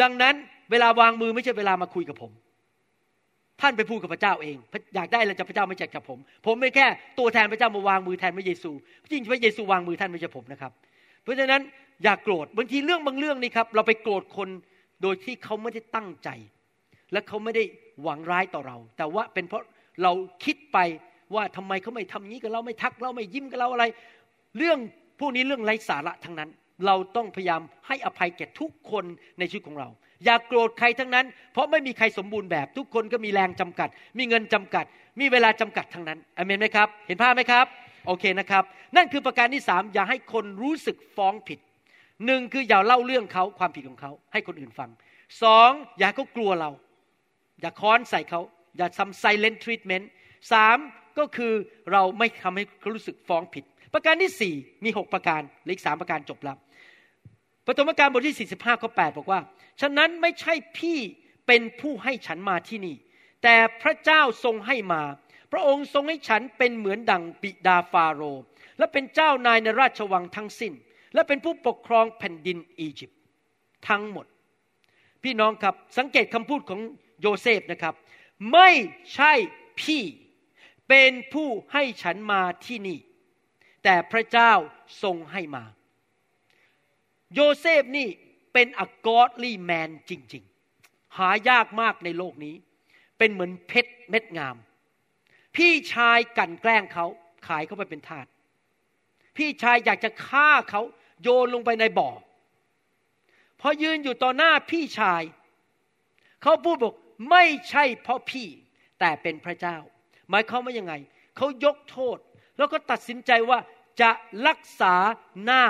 [0.02, 0.36] ดังนั้น
[0.72, 2.32] เวลาวางมือไม่ใช่เวลามาคุยกับผม
[3.62, 4.58] ท่านไปพูดกับพระเจ้าเอง
[4.96, 6.86] อยากได้อะไรจากพระเจ้าไม่ใช่จากผม ผมไม่แค่
[7.20, 8.72] ตัวแทนพระเจ้ามาวางมือแทนพระเยซู
[9.12, 10.72] จริงพระเยซูวางมือท่านไม่ใช่ผมนะครับ
[11.24, 11.62] เพราะฉะนั้น
[12.04, 14.50] อย่ากโกรธบางทีเรื่องบางเรื่องนี่ครับ เราไปโกรธคน
[15.02, 16.30] โดยที่เขาไม่ได้ตั้งใจ
[17.12, 17.64] และเขาไม่ได้
[18.04, 19.64] หวังร้ายต่อเรา แต่ว่าเป็นเพราะ
[20.04, 20.12] เรา
[20.46, 20.78] คิดไป
[21.36, 23.86] ว่าทำไมเขาไม่ทำงี้กับเราไม่ทักเราไม่ยิ้มกับเราอะไร
[24.58, 24.78] เรื่อง
[25.20, 26.50] พวกนี้เรื่องไร้สาระทั้งนั้น
[26.86, 29.06] เราต้องพยายามให้อภัยแก่ทุกคน
[29.40, 29.90] ในชีวิตของเรา
[30.26, 34.86] อย่ากโกรธใครทั้งนั้น เพราะไม่มีใครสมบูรณ์แบบทุกคนก็มีแรงจำกัด มีเงินจำกัด
[35.20, 37.66] มีเวลาจำกัดทั้งนั้นอเมนไหมครับ เห็นภาพไหมครับ
[38.08, 38.64] โอเคนะครับ
[38.96, 41.60] นั่นคือประการที่สามอย่าให้คนรู้สึกฟ้องผิด
[42.26, 44.90] หนึ่งคืออย่าเล่าเรื่องเขาความผิดของเขา ให้คนอื่นฟัง
[45.44, 46.72] สองอย่าเขากลัวเรา
[47.62, 48.42] อย่าค้อนใส่เขา
[48.78, 50.06] อย่าทำ silent treatment
[50.52, 50.78] สาม
[51.18, 51.54] ก็คือ
[51.92, 53.66] เราไม่ทำให้เขารู้สึกฟ้องผิด
[53.96, 54.54] ประการที่สี่
[54.86, 56.58] มีหกประการเหลืออีกสามประการจบแล้ว
[57.66, 59.40] ปฐมกาลบทที่45ข้อ8บอกว่า
[59.82, 61.00] ฉะนั้นไม่ใช่พี่
[61.48, 62.96] เป็นผู้ให้ฉันมาที่นี่
[63.44, 65.02] แต่พระเจ้าทรงให้มา
[65.52, 68.44] พระองค์ทรงให้ฉันเป็นเหมือนดังบิดาฟาโรห์
[68.78, 70.74] และเป็นเจ้านายในราชวังทั้งสิ้น
[71.14, 73.20] และเป็นผู้ปกครองแผ่นดินอียิปต์
[73.88, 74.26] ทั้งหมด
[75.24, 76.82] พี่น้องครับสังเกตคำพูดของ
[77.22, 77.96] โยเซฟนะครับ
[78.54, 78.70] ไม่
[79.14, 79.34] ใช่
[79.82, 80.04] พี่
[80.90, 82.98] เป็นผู้ให้ฉันมาที่นี่
[83.86, 84.54] แต่พระเจ้า
[85.04, 85.64] ทรงให้มา
[87.34, 88.08] โยเซฟนี่
[88.54, 90.44] เป็น a godly man จริง
[90.80, 92.56] ๆ หายากมากในโลกนี้
[93.18, 94.56] เป็นเหมือนเพชรเม็ดงาม
[95.56, 97.06] พี่ชายกันแกล้งเขา
[97.48, 98.28] ขายเขาไปเป็นทาส
[99.38, 100.82] พี่ชายอยากจะฆ่าเขา
[101.22, 102.10] โยนลงไปในบ่อ
[103.60, 105.24] พอยืนอยู่ต่อหน้าพี่ชาย
[106.42, 106.96] เขาพูดบอก
[107.32, 108.48] ไม่ใช่เพราะพี่
[109.00, 109.78] แต่เป็นพระเจ้า
[110.30, 110.94] หมายความว่ายังไง
[111.38, 112.18] เขายกโทษ
[112.58, 113.60] แล้วก็ตัดสินใจว่า
[114.02, 114.12] จะ
[114.48, 114.94] รักษา
[115.44, 115.64] หน้า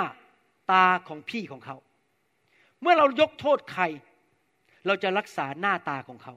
[0.72, 1.76] ตาของพี่ของเขา
[2.80, 3.84] เมื่อเรายกโทษใคร
[4.86, 6.34] เราจะรักษาหน้าตาของเขา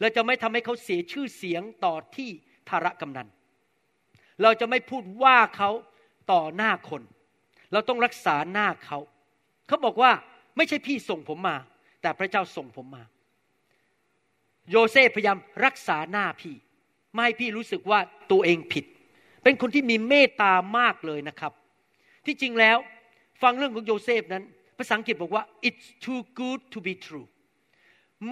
[0.00, 2.30] เราจะไม่ทำให้เขาเสียชื่อเสียงต่อที่
[2.68, 3.28] ธาระกำนัน
[4.42, 5.70] เราจะไม่พูดว่าเขา
[6.32, 7.02] ต่อหน้าคน
[7.72, 8.98] เราต้องรักษาหน้าเขา
[9.66, 10.10] เขาบอกว่า
[10.56, 11.56] ไม่ใช่พี่ส่งผมมา
[12.02, 13.04] แต่พระเจ้าส่งผมมา
[14.70, 16.54] โยเซฟพยายามรักษาหน้าพี่
[17.12, 18.84] ไม่ให้พี่รู้สึกว่าตัวเองผิด
[19.46, 21.52] เป็นคนที่มีเมตตามากเลยนะครับ
[22.26, 22.76] ที่จริงแล้ว
[23.42, 24.44] ฟังเรื่องของโยเซฟนั้น
[24.78, 27.26] ภาษาอังกฤษบอกว่า it's too good to be true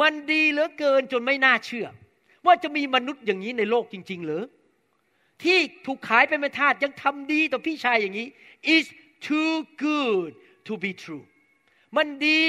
[0.00, 1.87] มันดีเหลือเกินจนไม่น่าเชื่อ
[2.46, 4.44] ว่าจะมีมนุษย์อย่างนี้ในโลกจริงๆเหรอ
[5.42, 8.29] ที่ถูกขายเป็นทาสยังทำดีต่อพี่ชายอย่างนี้
[8.74, 8.87] is
[9.27, 10.31] too good
[10.66, 11.24] to be true
[11.96, 12.42] มันดี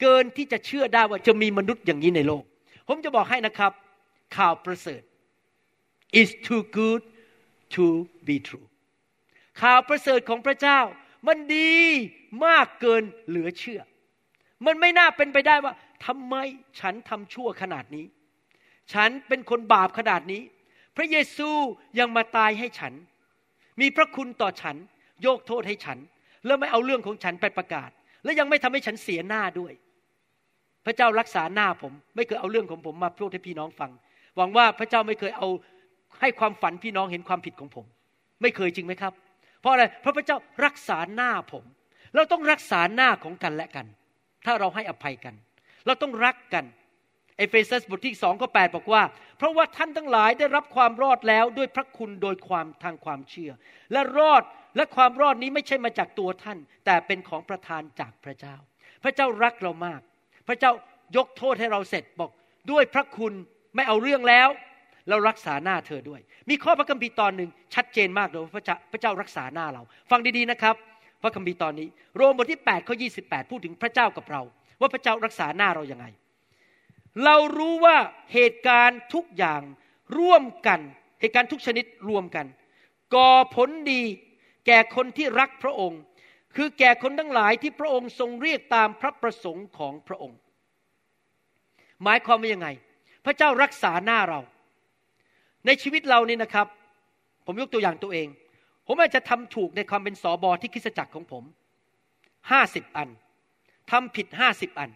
[0.00, 2.44] เกินที่จะเชื่อได้ว่าจะมีมนุษย์อย่างนี้ในโลก
[2.88, 3.72] ผมจะบอกให้นะครับ
[4.36, 5.02] ข่าวประเสริฐ
[6.20, 7.02] is too good
[7.74, 7.86] to
[8.26, 8.66] be true
[9.60, 10.80] ข่าวประเสริฐของพระเจ้า
[11.28, 11.74] มันดี
[12.46, 13.80] มากเกินเหลือเชื่อ
[14.66, 15.72] มันไม่น่าเป็นไปได้ว่า
[16.06, 16.34] ทำไม
[16.80, 18.06] ฉันทำชั่วขนาดนี้
[18.92, 20.42] ฉันเป็นคนบาปขนาดนี้
[20.96, 21.50] พระเยซู
[21.98, 22.92] ยังมาตายให้ฉัน
[23.80, 24.76] มีพระคุณต่อฉัน
[25.22, 25.98] โยกโทษให้ฉัน
[26.46, 27.90] แล้วไม่เอาเรื่องของฉันไปประกาศ
[28.24, 29.72] และยังไม่ทำให้ฉันเสียหน้าด้วย
[30.84, 33.90] พระเจ้ารักษาหน้าผม ไม่เคยเอาเรื่องของผมมาพูดให้พี่น้องฟัง
[34.36, 35.48] หวังว่าพระเจ้าไม่เคยเอา
[36.20, 37.86] ให้ความฝันพี่น้องเห็นความผิดของผม
[38.42, 39.12] ไม่เคยจริงไหมครับ
[39.60, 41.64] เพราะอะไรเพราะพระเจ้ารักษาหน้าผม
[42.14, 43.86] เราต้องรักษาหน้าของกันและกัน
[44.46, 45.34] ถ้าเราให้อภัยกัน
[45.86, 46.64] เราต้องรักกัน
[47.38, 49.02] เอเฟซัสบทที่สองข้อแปดบอกว่า
[49.38, 53.52] เพราะว่าท่านทั้งหลายได้รับความรอดแล้วด้วยพระคุณโดยความทางความเชื่อ
[53.92, 54.42] และรอด
[54.76, 58.56] และความรอดนี้ไม่ใช่มาจากตัวท่าน แต่เป็นของประทานจากพระเจ้า
[59.02, 60.00] พระเจ้ารักเรามาก
[60.48, 60.72] พระเจ้า
[61.16, 62.30] ยกโทษให้เราเสร็จบอก
[62.70, 63.32] ด้วยพระคุณ
[63.74, 64.48] ไม่เอาเรื่องแล้ว
[65.08, 70.74] เรารักษาหน้าเธอด้วย มีข้อพระคัมภีร์ตอนหนึ่งชัดเจนมากเลยว่าพระเจ้าพระเจ้ารักษาหน้าเรา ฟังดีๆนะครับ
[71.22, 74.42] พระคัมภีร์ตอนนี้ โรมบทที่8ข้อ28พูดถึงพระเจ้ากับเรา
[74.80, 76.06] ว่าพระเจ้ารักษาหน้าเราอย่างไง
[77.24, 77.96] เรารู้ว่า
[78.34, 79.62] เหตุการณ์ทุกอย่าง
[80.18, 80.80] ร่วมกัน
[81.20, 82.46] เหตุการณ์ทุกชนิดรวมกัน
[83.14, 84.02] ก่อผลดี
[84.66, 86.00] แก่คนที่รักพระองค์
[86.56, 90.38] คือแก่คนทั้งหลายที่พระองค์ทรงเรียกตามพระประสงค์ของพระองค์
[92.04, 92.68] หมายความว่ายังไง
[93.24, 94.40] พระเจ้ารักษาหน้าเรา
[95.66, 96.66] ในชีวิตเรานี่นะครับ
[97.46, 98.28] ผมยกตัวอย่างตัวเอง
[98.86, 101.44] ผมอาจจะทำถูกในความเป็นสอบอที่คริสจักรของผม
[102.50, 103.08] ห้าสิบอัน
[103.90, 104.90] ทำผิดห้าสิบอัน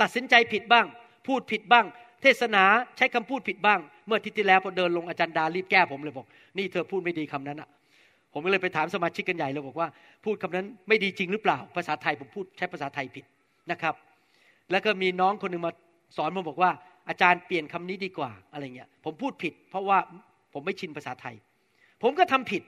[0.00, 0.86] ตัดสินใจผิดบ้าง
[1.26, 1.86] พูดผิดบ้าง
[2.22, 2.64] เทศนา
[2.96, 6.26] ใช้คำพูดผิดบ้าง เมื่อทิตที่แล้วพอเดินลงอาจารย์ดารีบแก้ผมเลยบอก
[6.58, 7.68] นี่เธอพูดไม่ดีคำนั้นอะ
[8.32, 9.88] ผมก็เลยไปถามสมาชิกกันใหญ่เลยบอกว่า
[10.24, 13.24] พูดคำนั้นไม่ดีจริงหรือเปล่า ภาษาไทยผมพูดใช้ภาษาไทยผิด
[13.70, 13.94] นะครับ
[14.70, 15.72] แล้วก็มีน้องคนหนึ่งมา
[16.16, 16.70] สอนผมบอกว่า
[17.08, 19.98] อาจารย์เปลี่ยนคำนี้ดีกว่าอะไรเงี้ยผมพูดผิด เพราะว่า
[20.52, 21.34] ผมไม่ชินภาษาไทย
[22.02, 22.62] ผมก็ทำผิด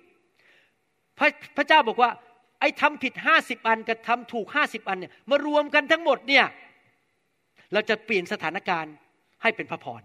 [1.19, 2.11] พระพระเจ้าบอกว่า
[2.61, 6.47] ไอ้ทำผิดห้าสิบอันกับทำถูกห้าสิบอันเนี่ยมารวมกันทั้งหมดเนี่ย
[7.73, 8.95] เราจะเปลี่ยนสถานการณ์
[9.43, 10.03] ให้เป็นพระพร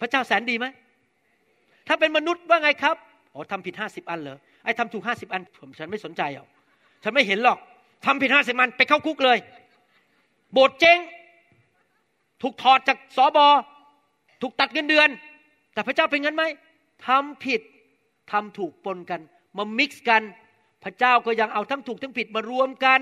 [0.00, 0.66] พระเจ้าแสนดีไหม
[1.88, 2.96] ถ้าเป็นมนุษย์ว่าไงครับ
[3.34, 6.48] อ๋อทำผิดห้าสิบอันเหรอไอ้ทำถูกห้าสิบอันผมฉันไม่สนใจหรอก
[7.02, 7.58] ฉันไม่เห็นหรอก
[8.06, 9.38] ทำผิดห้าสิบอันไปเข้าคุกเลย
[10.52, 10.98] โบสถ์เจ๊ง
[12.42, 13.48] ถูกถอดจากสอบอ
[14.42, 15.08] ถูกตัดเงินเดือน
[15.72, 16.44] แต่พระเจ้าเป็นงั้นไหม
[17.06, 17.60] ทำผิด
[18.30, 19.20] ทำถูกปนกัน
[19.56, 20.22] มามิกซ์กัน
[20.84, 23.00] พระเจ้าก็ยังเอาทั้งถูกทั้งผิดมารวมกัน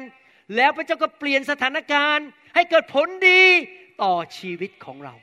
[0.56, 3.42] แล้วพระเจ้าก็เปลี่ยนสถานการณ์ ให้เกิดผลดี
[4.02, 5.14] ต่อชีวิตของเรา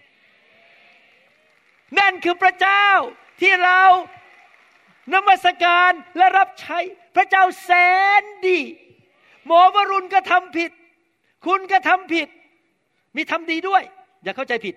[1.99, 2.85] นั่นคือพระเจ้า
[3.41, 3.81] ที่เรา
[5.13, 6.79] นมัสการและรับใช้
[7.15, 7.71] พระเจ้าแส
[8.21, 8.59] นดี
[9.45, 10.71] หมอวรุณก็ทำผิด
[11.45, 12.27] คุณก็ทำผิด
[13.15, 13.83] มีทำดีด้วย
[14.23, 14.75] อย่าเข้าใจผิด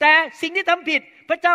[0.00, 1.54] แต่สิ่งที่ทำผิดพระเจ้า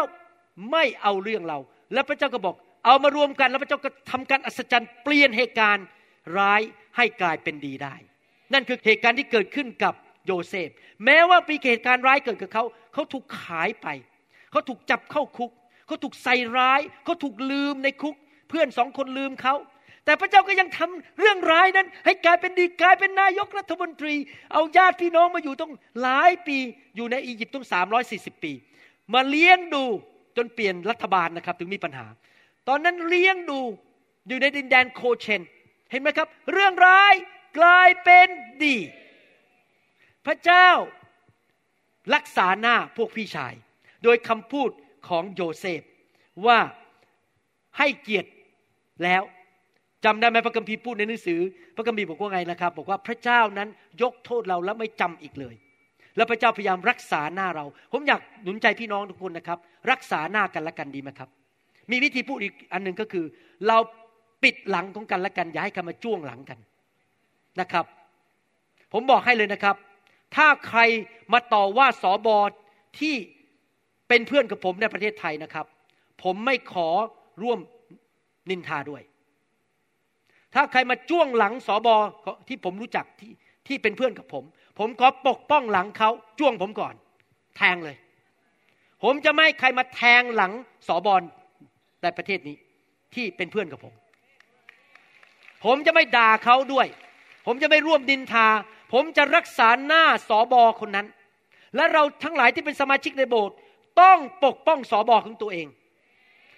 [0.71, 1.59] ไม่เอาเรื่องเรา
[1.93, 5.85] และพระเจ้าก็บอก เอามารวมกัน แล้วพระเจ้าก็ทำการอัศจรรย์เปลี่ยนเหตุการณ์
[6.37, 6.61] ร้าย
[6.97, 7.95] ให้กลายเป็นดีได้
[8.53, 9.93] นั่นคือเหตุการณ์ที่เกิดขึ้นกับ
[10.25, 10.69] โยเซฟ
[11.05, 13.87] แม้ว่ามีเหตุการณ์ร้ายเกิดกับเขา เขาถูกขายไป
[14.51, 15.51] เขาถูกจับเข้าคุก
[15.87, 18.15] เขาถูกใส่ร้าย เขาถูกลืมในคุก
[18.49, 19.55] เพื่อนสองคนลืมเขา
[20.07, 24.15] แต่พระเจ้าก็ยังทำเรื่องร้ายนั้น ให้กลายเป็นดีกลายเป็นนายกรัฐมนตรี
[24.53, 26.57] เอาญาติพี่น้องมาอยู่ต้องหลายปี
[26.95, 27.65] อยู่ในอียิปต์ต้อง
[28.05, 28.53] 340ปี
[29.13, 29.83] มาเลี้ยงดู
[30.37, 32.05] จนเปลี่ยนรัฐบาลนะครับ ถึงมีปัญหา
[32.67, 33.59] ตอนนั้นเลี้ยงดู
[34.27, 35.41] อยู่ในดินแดนโคเชน
[35.91, 37.13] เห็นไหมครับ เรื่องร้าย
[37.59, 38.27] กลายเป็น
[38.63, 38.77] ดี
[40.25, 40.69] พระเจ้า
[42.15, 43.53] รักษาหน้าพวกพี่ชาย
[44.03, 44.69] โดยคำพูด
[45.07, 45.81] ของโยเซฟ
[46.45, 46.59] ว่า
[47.77, 48.29] ให้เกียรติ
[49.03, 49.23] แล้ว
[50.05, 51.39] จำได้ไหมพระคัมภีร์พูดในหนังสือ
[51.75, 53.69] พระคัมภีร์บอกว่าไงนะครับ บอกว่าพระเจ้านั้น
[54.01, 55.55] ยกโทษเราแล้วไม่จำอีกเลย
[56.15, 59.59] แล้วพระเจ้าพยายามรักษาหน้าเรา ผมอยากหนุนใจพี่น้องทุกคนนะครับ
[59.91, 61.29] รักษาหน้ากันและกันดีไหมครับ
[61.91, 63.25] มีวิธีพูดอีกอันหนึ่งก็คือ
[63.67, 63.77] เรา
[64.43, 66.59] ปิดหลังของกันและกันอย่าให้กันมาจ้วงหลังกัน
[67.61, 67.85] นะครับ
[68.93, 69.75] ผมบอกให้เลยนะครับ
[70.35, 70.79] ถ้าใคร
[71.33, 72.37] มาต่อว่าสอบอ
[72.99, 73.15] ที่
[74.07, 75.65] เป็นเพื่อนกับผมในประเทศไทยนะครับ
[76.23, 76.89] ผมไม่ขอ
[77.43, 77.59] ร่วม
[78.49, 79.01] นินทาด้วย
[80.59, 81.95] ถ้าใครมาจ้วงหลังสอบอ
[82.47, 83.31] ที่ผมรู้จักที่
[83.67, 84.43] ที่เป็นเพื่อนกับผม
[84.79, 86.95] ผมขอปกป้องหลังเขาจ้วงผมก่อน
[87.57, 87.97] แทงเลย
[89.03, 90.51] ผมจะไม่ใครมาแทงหลัง
[90.87, 91.15] สอบอ
[92.03, 92.57] ในประเทศนี้
[93.15, 93.93] ที่เป็นเพื่อนกับผม
[95.65, 96.87] ผมจะไม่ด่าเขาด้วย
[97.45, 98.47] ผมจะไม่ร่วมดินทา
[98.93, 101.07] ผมจะรักษาหน้าสอบอคนนั้น
[101.75, 103.55] และเราทั้งหลายที่เป็นสมาชิกในโบสถ์
[104.01, 105.67] ต้องปกป้องสอบอของตัวเอง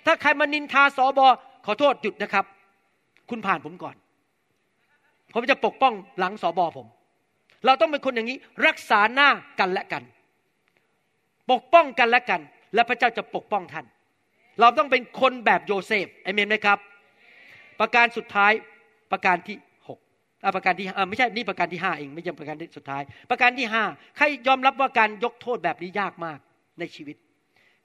[0.05, 1.27] ถ้าใครมานินทาสอบอ
[1.65, 2.45] ขอโทษหยุดนะครับ
[3.31, 3.95] คุณผ่านผมก่อน
[5.33, 6.87] ผมจะปกป้องหลังสอบอผม
[7.65, 8.37] เราต้องเป็นคนอย่างนี้
[8.67, 10.03] รักษาหน้ากันและกัน
[11.51, 12.41] ปกป้องกันและกัน
[12.73, 13.85] และพระเจ้าจะปกป้องท่าน
[14.59, 16.77] เราต้องเป็นคนแบบโยเซฟเอเมนไหมครับ
[17.79, 18.51] ประการสุดท้าย
[19.11, 19.99] ประการที่หก
[20.55, 23.83] ประการที่ไม่ใช่นี่ประการที่ห้าเองไม่ใช่ประการที่สุดท้าย ประการที่ห้า
[24.17, 26.39] ใครยอมรับว่าการยกโทษแบบนี้ยากมาก
[26.79, 27.15] ในชีวิต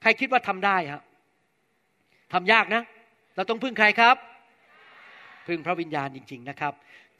[0.01, 1.03] ใครคิดว่าทำได้ฮะ
[2.33, 2.83] ทำยากนะ
[3.35, 4.15] เราต้องพึ่งใครครับ
[5.47, 6.73] พึ่งพระวิญญาณจริง ๆนะครับ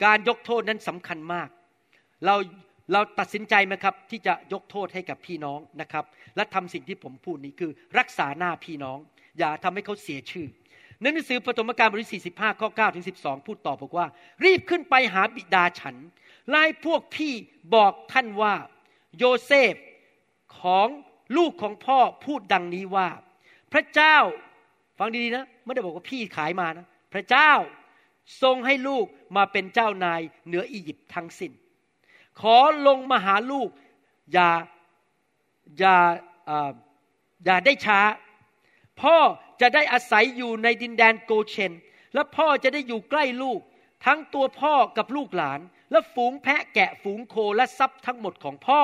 [0.04, 1.48] การยกโทษนั้นสำคัญมาก
[2.24, 2.34] เรา
[2.92, 6.04] เราตัดสินใจไหมครับ ที่จะยกโทษให้กับพี่น้องนะครับ
[6.36, 8.98] และทำสิ่งที่ผมพูดนี้คือรักษาหน้าพี่น้อง
[9.38, 10.46] อย่าทำให้เขาเสียชื่อ
[11.00, 14.06] ในหนังสือปฐมกาลบทที่45ข้อ9ถึง12 พูดต่อบอกว่า
[14.44, 15.96] รีบขึ้นไปหาบิดาฉัน
[16.48, 17.32] ไล่พวกพี่
[17.74, 18.54] บอกท่านว่า
[19.18, 19.74] โยเซฟ
[20.60, 20.88] ของ
[21.36, 23.08] ลูกของพ่อพูดดังนี้ว่า
[23.72, 24.16] พระเจ้า
[24.98, 27.50] ฟังดีๆนะ ไม่ได้บอกว่าพี่ขายมานะ พระเจ้า
[28.42, 31.52] ทรงให้ลูกมาเป็นเจ้านายเหนืออียิปต์ทั้งสิน้น
[32.40, 33.68] ขอลงมาหาลูก
[34.32, 34.50] อย่า
[35.78, 35.96] อย่า
[37.44, 38.00] อย่าได้ช้า
[39.00, 39.16] พ่อ
[39.60, 41.72] จะได้อาศัยอยู่ในดินแดนโกเชน
[42.14, 43.60] และพ่อจะได้อยู่ใกล้ลูก
[44.06, 45.60] ทั้งตัวพ่อกับลูกหลาน
[45.90, 48.82] และฝูงแพะแกะฝูงโคและทรัพย์ทั้งหมดของพ่อ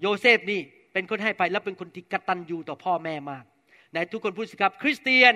[0.00, 0.60] โยเซฟนี่
[0.92, 3.44] เป็นคนให้ไปและเป็นคนที่กตัญญูต่อพ่อแม่มาก
[3.90, 5.34] ไหนทุกคนพูดสิครับ คริสเตียน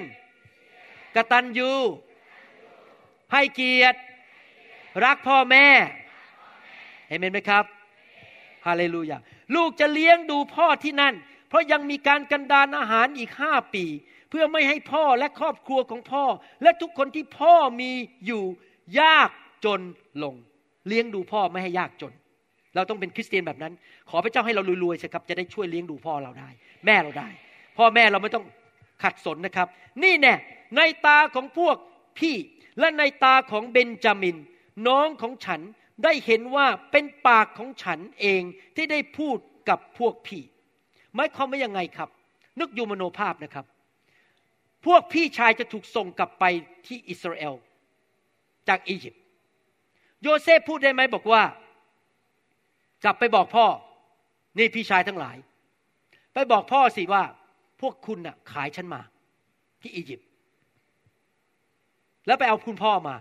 [1.17, 1.71] กตัญญู
[3.33, 3.99] ให้เกียรติ
[5.05, 5.67] รักพ่อแม่
[7.09, 7.65] เห็นไหมครับ
[8.67, 9.19] ฮาเลลูยา
[9.55, 11.15] ลูกจะเลี้ยงดูพ่อที่นั่น
[11.49, 13.85] เพราะยังมีการกันดานอาหารอีกห้าปี
[14.31, 16.25] เพื่อไม่ให้พ่อและครอบครัวของพ่อ
[16.63, 17.91] และทุกคนที่พ่อมี
[18.27, 18.43] อยู่
[19.01, 19.31] ยาก
[19.65, 19.81] จน
[20.23, 20.35] ลง
[20.89, 22.13] เลี้ยงดูพ่อไม่ให้ยากจน
[22.75, 23.73] เราต้องเป็นคริสเตียนแบบนั้น
[24.11, 26.49] ขอพระเจ้าให้เรารวยๆสิครับ จะได้ช่วยเลี้ยงดูพ่อเราได้
[26.87, 27.29] แม่เราได้
[27.79, 28.45] พ่อแม่เราไม่ต้อง
[29.03, 29.69] ขัดสนนะครับ
[30.03, 30.35] นี่แน่
[30.77, 31.77] ในตาของพวก
[32.19, 32.37] พี่
[32.81, 34.37] และในตาของเบนจามิน
[34.89, 35.61] น้องของฉัน
[36.05, 38.43] ได้เห็นว่าเป็นปากของฉันเอง
[38.77, 39.37] ที่ได้พูด
[39.69, 40.43] กับพวกพี่
[41.15, 42.09] หมายความว่ายังไงครับ
[42.61, 43.67] นึกยูมโนภาพนะครับ
[44.87, 46.45] พวกพี่ชายจะถูกส่งกลับไป
[46.87, 47.55] ที่อิสราเอล
[48.69, 49.23] จากอียิปต์
[50.23, 51.43] โยเซฟพูดได้ไหมบอกว่า
[53.05, 53.67] กลับไปบอกพ่อ
[54.59, 55.37] นี่พี่ชายทั้งหลาย
[56.33, 57.23] ไปบอกพ่อสิว่า
[57.81, 59.01] พวกคุณน่ะขายฉันมา
[59.81, 60.28] ที่อียิปต์
[62.29, 63.17] แล้วไปเอาคุณพ่อมา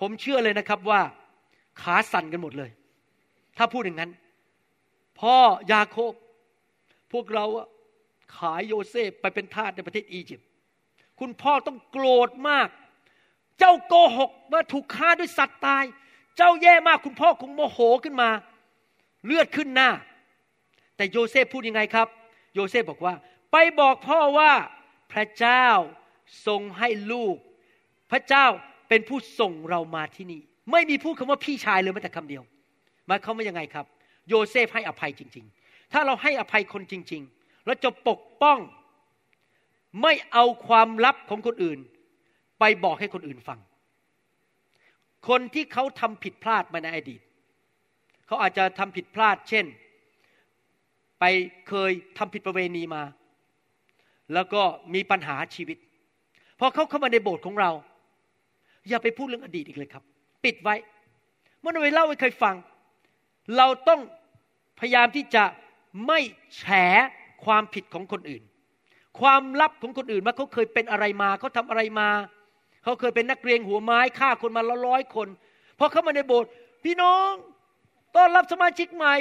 [0.00, 1.00] ผมเชื่อเลยนะครับว่า
[1.80, 2.70] ขาสั่นกันหมดเลย
[3.56, 4.10] ถ้าพูดอย่างนั้น
[5.20, 5.36] พ่อ
[5.72, 6.12] ยาโคบ
[7.12, 7.44] พวกเรา
[8.36, 10.48] ขายโยเซฟไปเป็นทาสในประเทศอียิปต์
[11.20, 12.68] คุณพ่อต้องโกรธมาก
[13.58, 15.84] เจ้าโกหกว่าถูกฆ่าด้วยสัตว์ตาย
[16.36, 18.30] เจ้าแย่มากคุณพ่อคงโมโหขึ้นมา
[19.24, 19.90] เลือดขึ้นหน้า
[20.96, 22.08] แต่โยเซฟพูดยังไงครับ
[22.54, 23.14] โยเซฟบอกว่า
[23.52, 24.52] ไปบอกพ่อว่า
[25.12, 25.66] พระเจ้า
[26.46, 27.36] ทรงให้ลูก
[28.10, 28.46] พระเจ้า
[28.88, 30.40] เป็นผู้ส่งเรามาที่นี่
[30.72, 32.42] ไม่มีพูดคำว่าพี่ชายเลยแม้แต่คำเดียว
[33.06, 33.86] หมายความว่ายังไงครับ
[34.28, 38.58] โยเซฟให้อภัยจริง ๆ ถ้าเราให้อภัยคนจริง ๆ เราจะปกป้อง
[40.02, 41.78] ไม่เอาความลับของคนอื่น
[42.60, 43.58] ไปบอกให้คนอื่นฟัง
[45.28, 47.20] คนที่เขาทำผิดพลาดมาในอดีต
[48.26, 49.66] เขาอาจจะทำผิดพลาด เช่น
[51.20, 51.24] ไป
[51.68, 53.02] เคยทำผิดประเวณีมา
[54.34, 54.62] แล้วก็
[54.94, 55.78] มีปัญหาชีวิต
[56.58, 57.70] พอเขาเข้ามาในโบสถ์ของเรา
[58.88, 60.04] อย่าไปพูดเรื่องอดีตอีกเลยครับ
[60.44, 60.76] ปิดไว้
[61.60, 62.54] เมื่อไปเล่าให้ใครฟัง
[63.56, 64.00] เราต้อง
[64.80, 65.44] พยายามที่จะ
[66.06, 66.20] ไม่
[66.58, 66.64] แฉ
[67.44, 68.42] ความผิดของคนอื่น
[69.20, 72.08] ความลับของคนอื่นว่าเขาเคยเป็นอะไรมาเขาทำอะไรมา
[72.84, 75.28] เขาเคยเป็นนักเรียนหัวไม้ฆ่าคนมาละร้อยคน
[75.78, 76.50] พอเข้ามาในโบสถ์
[76.84, 77.30] พี่น้อง
[78.16, 79.14] ต้อนรับสมาชิกใหม่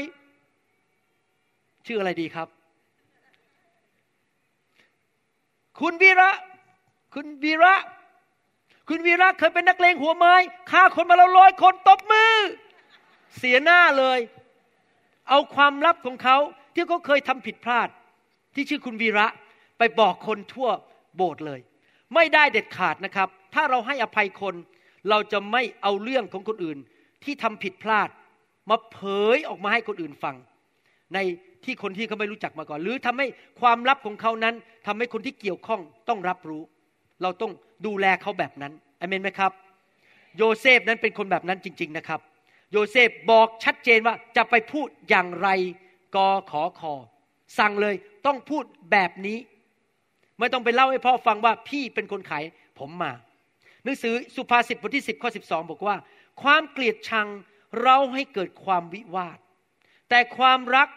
[1.86, 2.48] ชื่ออะไรดีครับ
[5.80, 6.32] คุณวีระ
[7.14, 7.76] คุณวีระ
[8.90, 10.34] คุณวีระเคยเป็นนักเลงหัวไม้
[10.72, 12.34] ฆ่าคนมาแล้วร้อยคนตบมือ
[13.38, 14.20] เสียหน้าเลย
[15.30, 16.38] เอาความลับของเขา
[16.74, 17.90] ที่เขาเคยทำผิดพลาด
[18.56, 19.28] ที่ชื่อคุณวีระ
[19.78, 20.70] ไปบอกคนทั่ว
[21.16, 21.60] โบสถ์เลย
[22.16, 24.56] ไม่ได้เด็ดขาดนะครับ ถ้าเราให้อภัยคน
[25.10, 26.78] เราจะไม่เอาเรื่องของคนอื่น
[27.24, 28.10] ที่ทำผิดพลาด
[28.70, 28.98] มาเผ
[29.36, 30.36] ยออกมาให้คนอื่นฟัง
[31.14, 31.20] ใน
[31.64, 33.28] ที่คนที่เขาไม่รู้จักมาก่อน หรือทำให้
[33.62, 34.56] ความลับของเขานั้น
[34.88, 36.64] ทำให้คนที่เกี่ยวข้องต้องรับรู้
[37.22, 37.52] เราต้อง
[37.86, 39.52] ดูแลเขาแบบนั้นอเมนไหมครับ
[40.38, 42.20] โยเซฟนั้นเป็นคนแบบนั้นจริง ๆนะครับ
[42.72, 45.50] โยเซฟบอกชัดเจนว่าจะไปพูดอย่างไร
[46.16, 46.94] กอขอคอ
[47.60, 49.38] สั่งเลยต้องพูดแบบนี้
[50.40, 52.44] ไม่ต้องไปเล่าให้พ่อฟังว่าพี่เป็นคนขาย
[52.80, 53.12] ผมมา
[53.84, 55.96] หนังสือสุภาษิตบทที่ 10ข้อ12 บอกว่า
[56.42, 57.28] ความเกลียดชัง
[57.82, 59.38] เราให้เกิดความวิวาท
[60.10, 60.88] แต่ความรัก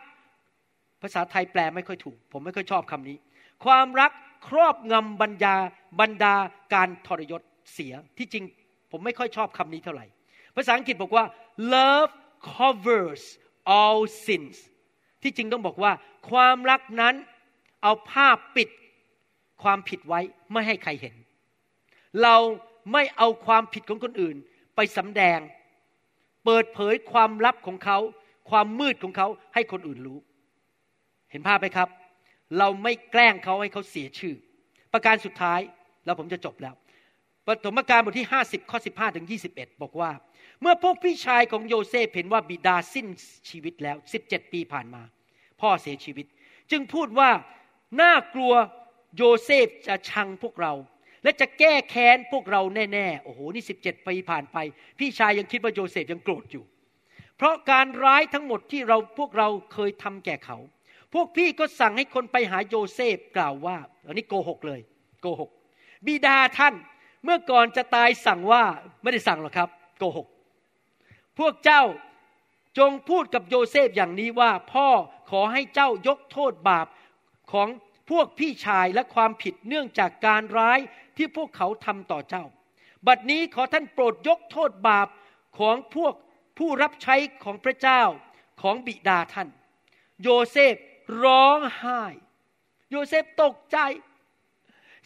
[1.02, 3.16] ภาษาไทยแปลไม่ค่อยถูก ผมไม่ค่อยชอบคำนี้
[3.64, 4.12] ความรัก
[4.48, 5.56] ครอบงำบรรดา
[6.00, 6.34] บรรดา
[6.74, 8.44] การทรยศเสียที่จริง
[8.90, 10.06] ผมไม่ค่อยชอบคำนี้เท่าไหร่
[10.56, 11.24] ภาษาอังกฤษบอกว่า
[11.74, 12.12] love
[12.52, 13.22] covers
[13.78, 14.56] all sins
[15.22, 15.92] ที่จริงต้องบอกว่า
[16.30, 17.14] ความรักนั้น
[17.82, 18.68] เอาผ้าปิด
[19.62, 20.20] ความผิดไว้
[20.52, 21.14] ไม่ให้ใครเห็น
[22.22, 22.36] เรา
[22.92, 24.36] ไม่เอาความผิดของคนอื่น
[24.76, 25.38] ไปสำแดง
[26.44, 27.98] เปิดเผยความลับของเขา
[28.50, 30.18] ความมืดของเขาให้คนอื่นรู้
[31.30, 31.88] เห็นภาพไหมครับ
[32.58, 34.34] เราไม่แกล้งเขาให้เขาเสียชื่อ
[34.92, 35.60] ประการสุดท้าย
[36.04, 36.74] แล้วผมจะจบแล้ว
[37.46, 40.10] ปฐมกาลบทที่ 50 ข้อ 15 ถึง 21 บอกว่า
[40.60, 43.06] เมื่อพวกพี่ชายของโยเซฟเห็นว่าบิดาสิ้น
[43.48, 45.02] ชีวิตแล้ว 17 ปีผ่านมา
[45.60, 46.26] พ่อเสียชีวิต
[46.70, 47.30] จึงพูดว่า
[48.00, 48.52] น่ากลัว
[49.16, 50.72] โยเซฟจะชังพวกเรา
[51.22, 54.56] และจะแก้แค้นพวกเราแน่ๆ โอ้โห นี่ 17 ปีผ่านไป
[54.98, 56.64] พี่ชายยังคิดว่าโยเซฟยังโกรธอยู่
[57.36, 60.58] เพราะการร้ายทั้งหมดที่เราพวกเราเคยทำแก่เขา
[61.14, 64.80] พวกพี่ก็สั่งให้คนไปหาโยเซฟกล่าวว่า อันนี้โกหกเลย
[65.20, 65.50] โกหก
[66.06, 66.74] บิดาท่าน
[67.24, 68.64] เมื่อก่อนจะตายสั่งว่า
[69.02, 70.26] ไม่ได้สั่งหรอกครับโกหก
[71.38, 71.82] พวกเจ้า
[72.78, 74.88] จงพูดกับโยเซฟอย่างนี้ว่า พ่อ
[75.30, 76.86] ขอให้เจ้ายกโทษบาป
[77.52, 77.68] ของ
[78.10, 80.78] พวกพี่ชายและความผิดเนื่องจากการร้าย
[81.16, 82.44] ที่พวกเขาทำต่อเจ้า
[83.06, 85.08] บัดนี้ขอท่านโปรดยกโทษบาป
[85.58, 86.14] ของพวก
[86.58, 88.02] ผู้รับใช้ของพระเจ้า
[88.62, 89.48] ของบิดาท่าน
[90.22, 90.74] โยเซฟ
[91.24, 92.02] ร้องไห้
[92.90, 93.78] โยเซฟตกใจ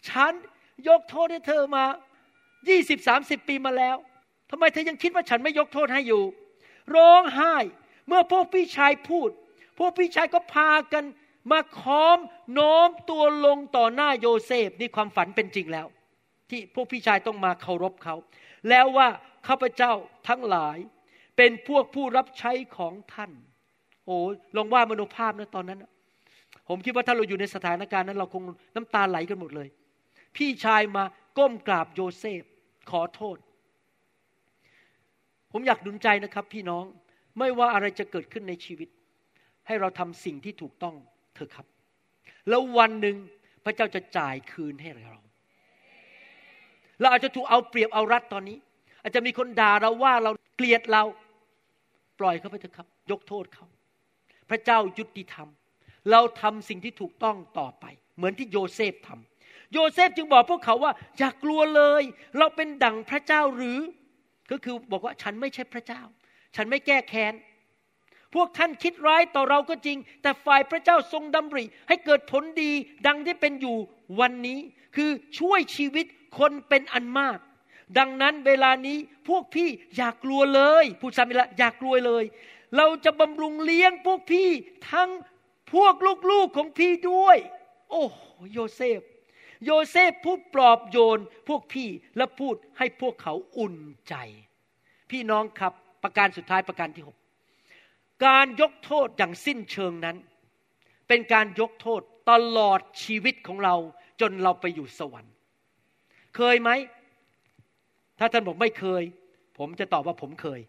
[0.09, 0.33] ฉัน
[0.89, 1.85] ยกโทษให้เธอมา
[2.69, 3.97] ยี่สิบสามสิบปีมาแล้ว
[4.51, 6.23] ทำไมเธอยังคิดว่าฉันไม่ยกโทษให้อยู่
[6.95, 7.55] ร้องไห้
[8.07, 9.29] เมื่อพวกพี่ชายพูด
[9.77, 11.03] พวกพี่ชายก็พากัน
[11.51, 12.17] มาค้อม
[12.53, 15.87] โน้มตัวลงต่อหน้าโยเซฟนี่ความฝันเป็นจริงแล้ว
[16.49, 18.15] ที่พวกพี่ชายต้องมาเคารพเขา
[18.69, 19.07] แล้วว่า
[19.47, 19.91] ข้าพเจ้า
[20.27, 20.77] ทั้งหลาย
[21.37, 23.31] เป็นพวกผู้รับใช้ของท่าน
[24.05, 24.17] โอ้
[24.55, 25.79] ลองว่ามโนภาพนะตอนนั้น
[26.69, 28.43] ผมคิดว่าถ้าเราอยู่ในสถานการณ์นั้น เราคง
[28.75, 29.67] น้ำตาไหลกันหมดเลย
[30.37, 31.03] พี่ชายมา
[31.37, 32.43] ก้มกราบโยเซฟ
[32.91, 33.37] ขอโทษ
[35.51, 36.85] ผมอยากดุลใจนะครับพี่น้อง
[37.39, 38.89] ไม่ว่าอะไรจะเกิดขึ้นในชีวิต
[39.67, 40.95] ให้เราทำสิ่งที่ถูกต้อง
[41.35, 41.67] เถอะครับ
[42.49, 43.17] แล้ววันหนึ่ง
[43.65, 45.15] พระเจ้าจะจ่ายคืนให้เรา
[46.99, 48.57] เราอาจจะถูกเอาเปรียบเอารัดตอนนี้
[49.01, 51.03] อาจจะมีคนด่าเราว่าเราเกลียดเรา
[52.19, 53.67] ปล่อยเขาไปเถอะครับ ยกโทษเขา
[54.49, 55.47] พระเจ้ายุติธรรม
[56.11, 59.32] เราทำสิ่งที่ถูกต้องต่อไป เหมือนที่โยเซฟทำ
[59.73, 62.03] โยเซฟจึงบอกพวกเขาว่า อย่ากลัวเลย
[62.37, 63.79] เราเป็นดั่งพระเจ้าหรือ
[64.51, 66.01] ก็คือบอกว่าฉันไม่ใช่พระเจ้า
[66.55, 67.33] ฉันไม่แก้แค้น
[68.33, 72.71] พวกท่านคิดร้ายต่อเราก็จริง แต่ฝ่ายพระเจ้าทรงดำริ ให้เกิดผลดี
[73.07, 73.77] ดังที่เป็นอยู่
[74.19, 74.59] วันนี้
[74.95, 75.09] คือ
[75.39, 76.05] ช่วยชีวิต
[76.37, 77.37] คนเป็นอันมาก
[77.97, 78.97] ดังนั้นเวลานี้
[79.27, 82.23] พวกพี่อย่ากลัวเลยพูดซ้ำอีกแล้วอย่ากลัวเลย
[82.77, 84.49] เราจะบำรุงเลี้ยงพวกพี่
[84.91, 85.09] ทั้ง
[85.73, 85.93] พวก
[86.31, 87.37] ลูกๆของพี่ด้วย
[87.89, 88.05] โอ้
[88.51, 89.01] โยเซฟ
[89.65, 93.75] โยเซฟพูดปลอบโยนพวกพี่และพูดให้พวกเขาอุ่น
[94.09, 94.15] ใจ
[95.11, 97.17] พี่น้องครับประการสุดท้ายประการที่หก
[98.25, 100.17] การยกโทษอย่างสิ้นเชิงนั้น
[101.07, 102.01] เป็นการยกโทษ
[102.31, 103.75] ตลอดชีวิตของเรา
[104.21, 105.33] จนเราไปอยู่สวรรค์
[106.35, 106.69] เคยไหม
[108.19, 109.03] ถ้าท่านบอกไม่เคย
[109.57, 110.59] ผมจะตอบว่าผมเคย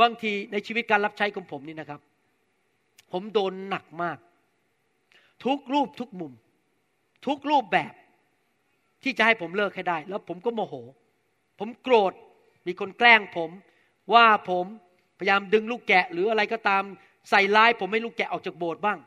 [0.00, 2.00] บางทีในชีวิตการรับใช้ของผมนี่นะครับ
[3.12, 4.18] ผมโดนหนักมาก
[5.44, 6.32] ทุกรูปทุกมุม
[7.26, 7.92] ทุกรูปแบบ
[9.02, 10.74] ที่จะให้ผมเลิกให้ได้ แล้วผมก็โมโห
[11.58, 12.12] ผมโกรธ
[12.66, 13.50] มีคนแกล้งผม
[14.14, 14.64] ว่าผม
[15.18, 16.82] พยายามดึงลูกแกะ หรืออะไรก็ตาม
[17.30, 18.98] ใส่ร้าย ผมให้ลูกแกะออกจากโบสถ์บ้าง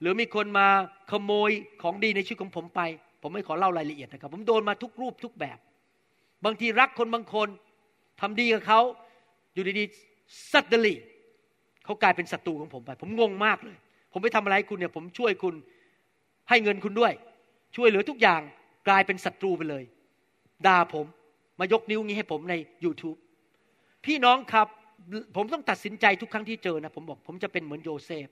[0.00, 0.66] หรือมีคนมา
[1.10, 1.50] ขโมย
[1.82, 2.80] ของดีในชีวิตของผมไป
[3.22, 5.58] ผมไม่ขอเล่ารายละเอียดนะครับ ผมโดนมาทุกรูปทุกแบบ
[6.44, 7.48] บางทีรักคนบางคน
[8.20, 8.80] ทำดีกับเขา
[9.54, 10.94] อยู่ดีๆสัตเดลี
[11.84, 13.76] เขากลายเป็นศัตรูของผมไป ผมงงมากเลย
[14.12, 15.54] ผมไปทำอะไรคุณเนี่ย ผมช่วยคุณ
[16.48, 17.12] ให้เงินคุณด้วย
[17.76, 18.40] ช่วยเหลือทุกอย่าง
[18.88, 19.84] กลายเป็นศัตรูไปเลย
[20.66, 21.06] ด่าผม
[21.58, 22.54] มายกนิ้วงี้ให้ผมใน
[22.84, 23.18] YouTube
[24.04, 24.68] พี่น้องครับ
[25.36, 28.28] ผมต้องตัดสินใจทุกครั้งที่เจอนะผมบอก ผมจะเป็นเหมือนโยเซฟ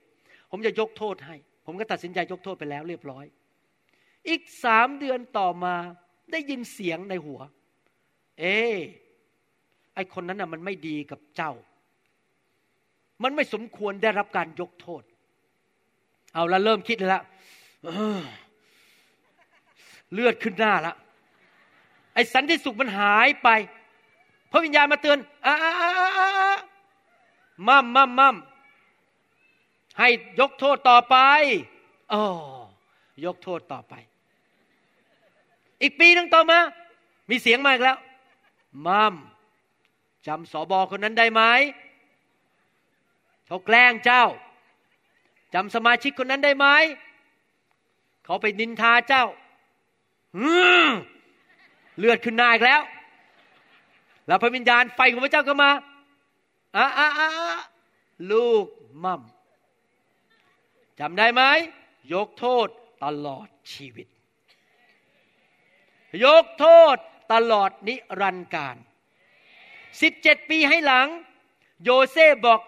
[0.50, 1.36] ผมจะยกโทษให้
[1.66, 3.24] ผมก็ตัดสินใจยกโทษไปแล้วเรียบร้อย
[4.28, 5.74] อีกสามเดือนต่อมา
[6.32, 7.40] ได้ยินเสียงในหัว
[8.40, 8.58] เอ๊
[9.94, 11.52] ไอคนนั้นน่ะมันไม่ดีกับเจ้า
[13.22, 15.02] มันไม่สมควรได้รับการยกโทษ
[16.34, 17.22] เอาละเริ่มคิดเลยละ
[20.12, 20.94] เลือดขึ้นหน้าละ
[22.14, 23.48] ไอ้สันติสุขมันหายไป
[24.50, 25.54] พระวิญญาณมาเตือนอ่า
[27.68, 28.36] มั่มมั่มมั่ม
[29.98, 30.08] ให้
[30.40, 31.16] ยกโทษต่อไป
[32.12, 32.22] อ๋อ
[33.24, 33.94] ยกโทษต่อไป
[35.82, 36.58] อีกปีนึงต่อมา
[37.30, 37.98] มีเสียงมาอีกแล้ว
[38.86, 39.14] มั่ม
[40.26, 41.42] จำสอบอคนนั้นได้ไหม
[43.46, 44.24] เขาแกล้งเจ้า
[45.54, 46.66] จำสมาชิกคนนั้นได้ไหม
[48.24, 49.24] เขาไปนินทาเจ้า
[51.98, 52.82] เลือดขึ้นหน้าอีกแล้ว
[54.26, 55.70] แล้วพระวิญญาณไฟของพระเจ้าก็มา
[56.76, 57.28] อะอะอะ
[58.30, 58.66] ลูก
[59.04, 59.22] มั่ม
[61.00, 61.42] จำได้ไหม
[62.14, 62.68] ยกโทษ
[63.04, 64.06] ตลอดชีวิต
[66.24, 66.96] ยกโทษ
[67.32, 68.76] ตลอดนิรันดร์กาล
[70.02, 71.08] สิบเจ็ดปีให้หลัง
[71.84, 72.60] โยเซฟบอก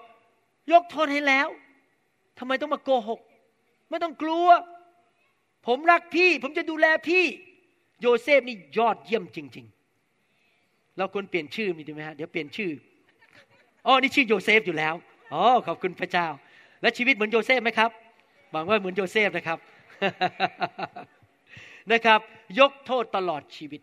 [0.72, 1.48] ยกโทษให้แล้ว
[2.38, 3.20] ทำไมต้องมาโกหก
[3.90, 4.48] ไม่ต้องกลัว
[5.66, 7.24] ผมรักพี่ ผมจะดูแลพี่
[8.00, 9.66] โยเซฟนี่ยอดเยี่ยมจริง
[10.30, 12.70] ๆ เราควรเปลี่ยนชื่อมีดีไหมฮะเดี๋ยวเปลี่ยนชื่อ
[13.86, 14.94] อ๋อนี่ชื่อโยเซฟอยู่แล้ว
[15.32, 16.26] อ๋อขอบคุณพระเจ้า
[16.82, 17.90] และชีวิตเหมือนโยเซฟไหมครับ
[18.52, 19.58] หวังว่าเหมือนโยเซฟนะครับ
[21.92, 22.20] นะครับ
[22.60, 23.80] ยกโทษตลอดชีวิต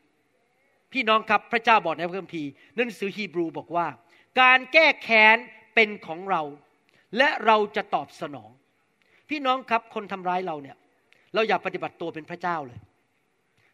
[0.93, 3.87] พี่น้องครับพระเจ้าบอกในพระคัมภีร์หนังสือฮีบรูบอกว่า
[4.41, 5.37] การแก้แค้น
[5.75, 6.41] เป็นของเรา
[7.17, 8.49] และเราจะตอบสนอง
[9.29, 10.77] พี่น้องครับคนทำร้ายเราเนี่ย
[11.33, 12.79] เราอย่าปฏิบัติตัวเป็นพระเจ้าเลย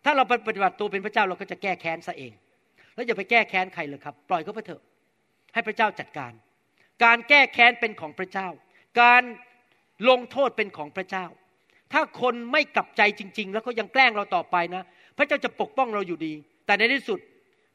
[0.05, 2.33] ถ้าเราปฏิบัติตัวเป็นพระเจ้าเราก็จะแก้แค้นซะเอง
[2.95, 4.81] แล้วอย่าไปแก้แค้นใครเลยครับ ปล่อยเขาไปเถอะ
[5.53, 6.31] ให้พระเจ้าจัดการ
[7.03, 8.47] การแก้แค้นเป็นของพระเจ้า
[9.01, 9.23] การ
[10.09, 11.25] ลงโทษเป็นของพระเจ้า
[11.93, 14.83] ถ้าคนไม่กลับใจจริง ๆ แล้วก็ยังแกล้งเราต่อไปนะ
[15.17, 16.33] พระเจ้าจะปกป้องเราอยู่ดี
[16.65, 17.19] แต่ในที่สุด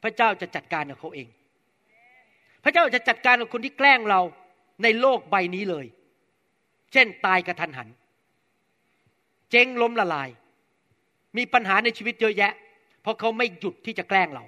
[0.02, 1.28] พระเจ้าจะจัดการกับเขาเอง
[2.64, 4.20] พระเจ้าจะจัดการกับคนที่แกล้งเรา
[4.82, 5.86] ในโลกใบนี้เลย
[6.92, 7.88] เช่นตายกระทันหัน
[9.50, 10.28] เจ๊งล้มละลาย
[11.38, 12.52] มีปัญหาในชีวิตเยอะแยะ
[13.02, 14.44] เพราะเขาไม่หยุดที่จะแกล้งเรา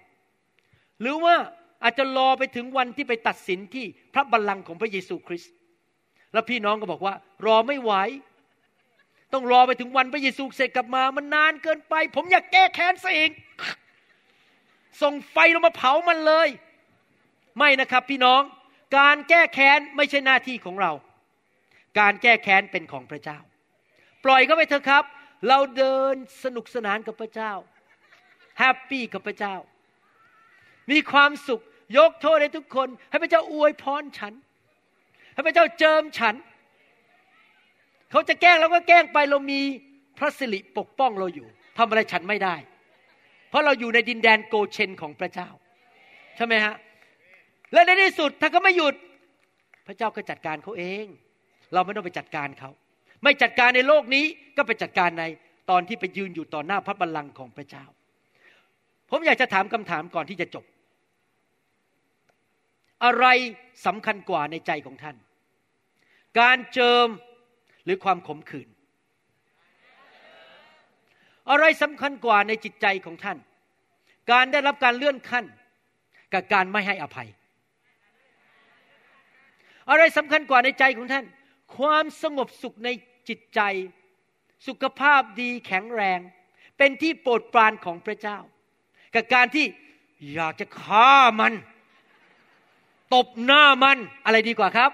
[1.01, 1.35] หรือว่า
[1.83, 3.85] อาจจะรอไปถึงวันที่ไปตัดสินที่
[4.15, 5.53] พระบัลลังก์ของพระเยซูคริสต์
[6.33, 7.15] แล้วพี่น้องก็บอกว่า
[7.47, 7.93] รอไม่ไหว
[9.33, 13.31] ต้องรอไปถึงวันพระเยซูเสร็จกลับมา มันนานเกินไป ผมอยากแก้แค้นซะเอง
[15.03, 16.49] ส่งไฟลงมาเผามันเลย
[17.59, 18.43] ไม่นะครับพี่น้อง
[18.99, 20.93] การแก้แค้นไม่ใช่หน้าที่ของเรา
[21.99, 23.39] การแก้แค้นเป็นของพระเจ้า
[24.25, 25.05] ปล่อยเขาไปเถอะครับ
[25.49, 26.15] เราเดิน
[26.45, 27.53] สนุกสนานกับพระเจ้า
[28.59, 29.55] แฮปปี้กับพระเจ้า
[30.91, 31.63] มีความสุข
[31.99, 34.33] ยกโทษให้ทุกคน ให้พระเจ้าอวยพรฉัน
[35.35, 36.35] ให้พระเจ้าเจิมฉัน
[38.11, 39.61] เขาจะแกล้งเราก็แกล้งไปเรามี
[40.19, 42.57] พระสิริปกป้องเราอยู่ทำอะไรฉันไม่ได้
[43.49, 45.49] เพราะเราอยู่ในดินแดนโกเชนของพระเจ้า
[46.37, 46.75] ใช่ไหมฮะ
[47.73, 48.95] และในที่สุดถ้าเขาไม่หยุด
[49.87, 51.07] พระเจ้าก็จัดการเขาเอง
[51.73, 52.71] เราไม่ต้องไปจัดการเขา
[53.23, 54.25] ไม่จัดการในโลกนี้
[54.57, 55.25] ก็ไปจัดการใน
[55.71, 57.85] ตอนที่ไปยืนอยู่ต่อหน้าพระบัลลังก์ของพระเจ้า
[59.11, 60.65] ผมอยากจะถามคำถามก่อนที่จะจบ
[63.05, 63.27] อะไร
[63.87, 65.17] สำคัญกว่าในใจของท่าน
[66.41, 67.09] การเจิม
[67.85, 68.69] หรือความขมขื่น
[71.51, 73.39] อะไรสำคัญกว่าในจิตใจของท่าน
[74.31, 75.45] การได้รับการเลื่อนขั้น
[76.33, 77.29] กับการไม่ให้อภัย
[79.91, 81.25] อะไรสำคัญกว่าในใจของท่าน
[81.77, 82.89] ความสงบสุขใน
[83.31, 83.61] จิตใจ
[84.67, 86.21] สุขภาพดีแข็งแรง
[86.79, 88.39] เป็นที่โปรดปรานของพระเจ้า
[89.15, 89.67] กับการที่
[90.35, 91.53] อยากจะฆ่ามัน
[93.15, 94.91] ตบหน้ามันอะไรดีกว่าครับ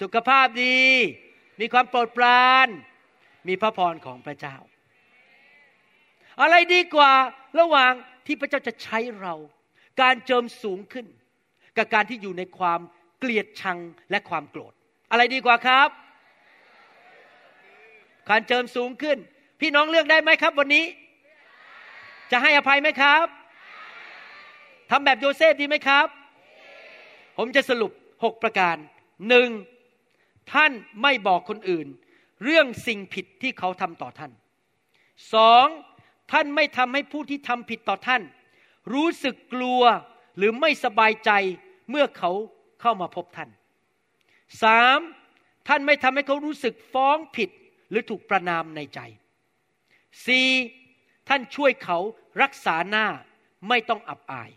[0.00, 0.78] สุขภาพดี
[1.60, 2.68] มีความโปรดปราน
[3.48, 4.56] มีพระพรของพระเจ้า
[6.40, 7.12] อะไรดีกว่า
[7.58, 7.92] ระหว่าง
[8.26, 9.34] ที่พระเจ้าจะใช้เรา
[10.00, 11.06] การเจิมสูงขึ้น
[11.76, 12.80] กับการที่อยู่ในความ
[13.18, 13.78] เกลียดชัง
[14.10, 14.73] และความโกรธ
[15.14, 15.88] อะไรดีกว่าครับ
[18.30, 19.18] การเจิมสูงขึ้น
[19.60, 20.84] พี่น้องเลือกได้ไหมครับ วันนี้
[22.30, 23.26] จะให้อภัยไหมครับ
[24.90, 26.06] ทำแบบโยเซฟดีไหมครับ
[27.36, 27.92] ผมจะสรุป
[28.24, 28.76] หกประการ
[29.28, 29.48] หนึ่ง
[30.52, 31.86] ท่านไม่บอกคนอื่น
[32.44, 34.32] เรื่องสิ่งผิดที่เขาทำต่อท่าน
[35.34, 35.66] สอง
[36.32, 38.22] ท่านไม่ทำให้ผู้ที่ทำผิดต่อท่าน
[38.94, 39.82] รู้สึกกลัว
[40.36, 41.30] หรือไม่สบายใจ
[41.90, 42.30] เมื่อเขา
[42.80, 43.50] เข้ามาพบท่าน
[44.62, 44.98] สาม
[45.68, 47.50] ท่านไม่ทำให้เขารู้สึกฟ้องผิด
[47.90, 49.00] หรือถูกประนามในใจ
[50.26, 50.48] สี่
[51.28, 51.98] ท่านช่วยเขา
[52.42, 53.06] รักษาหน้า
[53.68, 54.50] ไม่ต้องอับอาย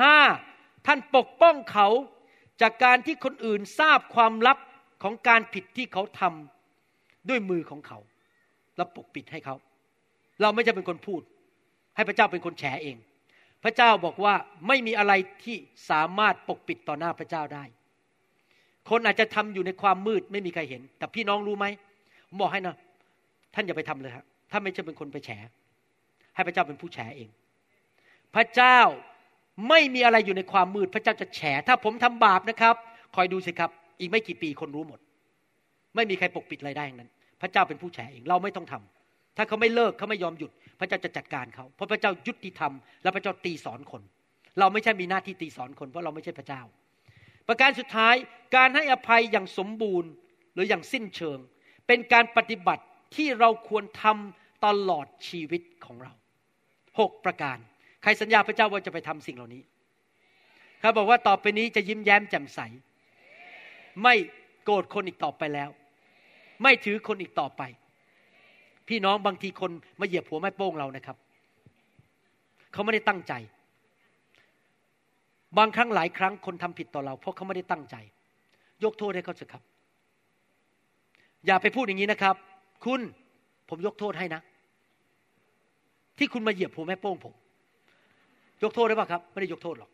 [0.00, 0.18] ห้า
[0.86, 1.88] ท่านปกป้องเขา
[2.60, 4.58] จากการที่คนอื่นทราบความลับ
[5.02, 7.98] ของการผิดที่เขาทำด้วยมือของเขา
[8.76, 9.56] แล้วปกปิดให้เขา
[10.40, 11.22] เราไม่จะเป็นคนพูด
[11.96, 12.96] ให้พระเจ้าเป็นคนแฉเอง
[13.62, 14.34] พระเจ้าบอกว่า
[14.68, 15.12] ไม่มีอะไร
[15.44, 15.56] ที่
[15.90, 17.64] สามารถปกปิดต่อหน้าพระเจ้าได้
[18.90, 21.66] คนอาจจะทำอยู่ในความมืดไม่มีใครเห็น แต่พี่น้องรู้ไหม
[22.40, 22.76] บอกให้นะ
[23.54, 25.30] ท่านอย่าไปทำเลยครับถ้านไม่ใช่เป็นคนไปแฉ
[26.34, 27.28] ให้พระเจ้าเป็นผู้แฉเอง
[28.34, 28.78] พระเจ้า
[29.68, 32.74] ไม่มีอะไรอยู่ในความมืด พระเจ้าจะแฉ ถ้าผมทำบาปนะครับ
[33.16, 33.70] คอยดูสิครับ
[34.00, 35.00] อีกไม่กี่ปีคนรู้หมด
[35.94, 37.10] ไม่มีใครปกปิดอะไรได้ทั้งนั้น
[37.40, 42.72] พระเจ้าเป็นผู้แฉเอง เราไม่ต้องทำถ้าเขาไม่เลิกเขาไม่ยอมหยุด พระเจ้าจะจัดการเขา เพราะพระเจ้ายุติธรรม
[43.02, 44.02] และพระเจ้าตีสอนคน
[44.58, 46.62] เราไม่ใช่มีหน้าที่ตีสอนคน เพราะเราไม่ใช่พระเจ้า
[47.48, 48.14] ประการสุดท้าย
[48.56, 50.10] การให้อภัยอย่างสมบูรณ์
[50.54, 51.38] หรืออย่างสิ้นเชิง
[51.86, 52.84] เป็นการปฏิบัติ
[53.16, 56.12] ที่เราควรทำตลอดชีวิตของเรา
[57.00, 57.56] หกประการ
[58.02, 59.62] ใครสัญญาพระเจ้าว่าจะไปทำสิ่งเหล่านี้
[60.80, 62.60] เขาบอกว่าต่อไปนี้จะยิ้มแย้มแจ่มใส
[64.02, 64.14] ไม่
[64.64, 65.70] โกรธคนอีกต่อไปแล้ว
[66.62, 67.62] ไม่ถือคนอีกต่อไป
[68.88, 69.70] พี่น้องบางทีคน
[70.00, 71.16] มาเหยียบหัวแม่โป้งเรานะครับ
[72.72, 73.32] เขาไม่ได้ตั้งใจ
[75.58, 77.96] บางครั้งหลายครั้งคนทำผิดต่อเรา เพราะเขาไม่ได้ตั้งใจ
[78.84, 79.62] ยกโทษให้เขาเถอะครับ
[81.46, 82.34] อย่าไปพูดอย่างนี้นะครับ
[82.84, 83.00] คุณ
[83.68, 84.42] ผมยกโทษให้นะ
[86.18, 87.34] ที่คุณมาเหยียบหัวแม่โป้งผม
[88.62, 89.90] ยกโทษได้ป่ะครับ ไม่ได้ยกโทษหรอก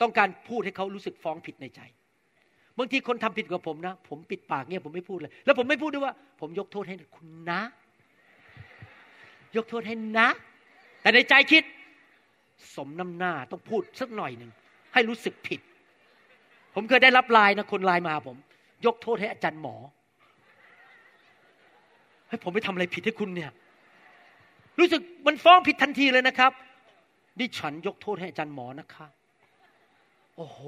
[0.00, 1.80] ต้องการพูดให้เขารู้สึกฟ้องผิดในใจ
[2.78, 7.60] บางทีคนทำผิดกับผมนะ ผมปิดปากเงียบผมไม่พูดเลย แล้วผมไม่พูดด้วยว่า ผมยกโทษให้คุณนะ
[9.56, 10.28] ยกโทษให้นะ
[11.02, 11.64] แต่ในใจคิด
[12.76, 14.50] สมน้ำหน้าต้องพูดสักหน่อยหนึ่ง
[14.92, 15.60] ให้รู้สึกผิด
[16.74, 18.36] ผมเคยได้รับไลน์นะคนไลน์มาผม
[18.86, 19.76] ยกโทษให้อาจารย์หมอ
[22.28, 23.50] ให้ผมไปทำอะไรผิดให้คุณเนี่ย
[24.78, 26.52] รู้สึกมันฟ้องผิดทันทีเลยนะครับ
[27.40, 29.06] ดิฉันยกโทษให้อาจารย์หมอนะคะ
[30.36, 30.60] โอ้โห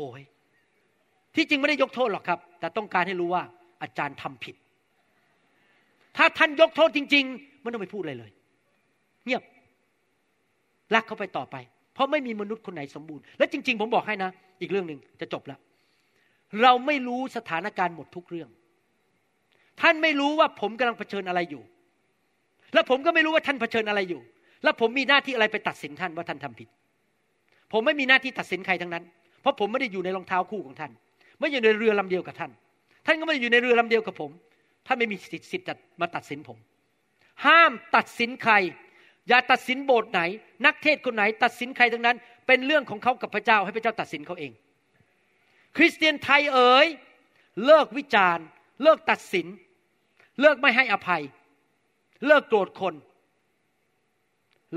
[1.35, 3.43] ที่จริงไม่ได้ยกโทษหรอกครับ แต่ต้องการให้รู้ว่า
[3.83, 4.55] อาจารย์ทำผิด
[6.16, 8.31] ถ้าท่านยกโทษจริง ๆ ไม่ต้องไปพูดอะไรเลย
[9.25, 9.43] เงียบ
[10.95, 11.57] รักเขาไปต่อไป
[11.95, 14.31] เพราะไม่มีมนุษย์คนไหนสมบูรณ์ และจริง ๆ ผมบอกให้นะ
[14.61, 15.59] อีกเรื่องหนึ่งจะจบแล้ว
[16.63, 18.49] เราไม่รู้สถานการณ์หมดทุกเรื่อง
[19.81, 21.63] ท่านไม่รู้ว่าผมกำลังเผชิญอะไรอยู่
[22.75, 24.21] และผมก็ไม่รู้ว่าท่านเผชิญอะไรอยู่
[24.65, 26.69] และผมมีหน้าที่อะไรไปตัดสินท่านว่าท่านทำผิด
[27.73, 29.05] ผมไม่มีหน้าที่ตัดสินใครทั้งนั้น
[29.41, 30.93] เพราะผมไม่ได้อยู่ในรองเท้าคู่ของท่าน
[31.39, 32.51] ไม่อยู่ในเรือลำเดียวกับท่าน
[33.07, 34.31] ท่านก็ไม่ได้อยู่ในเรือลำเดียวกับผม
[34.87, 36.59] ท่านไม่มีสิทธิ์สิทธิ์จะมาตัดสินผม
[37.47, 38.55] ห้ามตัดสินใคร
[39.29, 40.20] อย่าตัดสินโบสถ์ไหน
[40.66, 42.16] นักเทศคนไหน ตัดสินใครทั้งนั้น
[42.47, 44.53] เป็นเรื่องของเขากับพระเจ้าให้พระเจ้าตัดสินเขาเอง
[45.77, 46.87] คริสเตียนไทยเอ๋ย
[47.64, 48.45] เลิกวิจารณ์
[48.83, 49.47] เลิกตัดสิน
[50.41, 51.22] เลิกไม่ให้อภัย
[52.27, 52.95] เลิกโกรธคน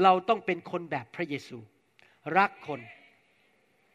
[0.03, 1.57] เราต้องเป็นคนแบบพระเยซู
[2.37, 2.79] รักคน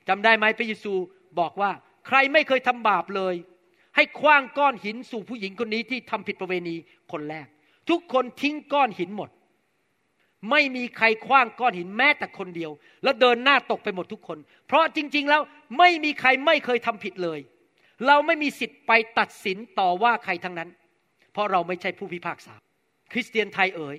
[0.09, 0.92] จำได้ไหมพระเยซู
[1.38, 1.70] บอกว่า
[2.07, 3.34] ใครไม่เคยทำบาปเลย
[3.96, 6.74] ให้คว้างก้อนหินสู่ผู้หญิงคนนี้ที่ทำผิดประเวณี
[7.12, 7.46] คนแรก
[7.90, 9.30] ทุกคนทิ้งก้อนหินหมด
[10.51, 12.70] ไม่มีใครคว้างก้อนหินแม้แต่คนเดียว
[13.03, 15.43] แล้วเดินหน้าตกไปหมดทุกคน เพราะจริง ๆ แล้ว
[15.78, 17.40] ไม่มีใครไม่เคยทำผิดเลย
[18.07, 20.68] เราไม่มีสิทธิ์ไปตัดสินต่อว่าใครทั้งนั้น
[21.32, 22.55] เพราะเราไม่ใช่ผู้พิพากษา
[23.12, 23.97] คริสเตียนไทยเอ๋ย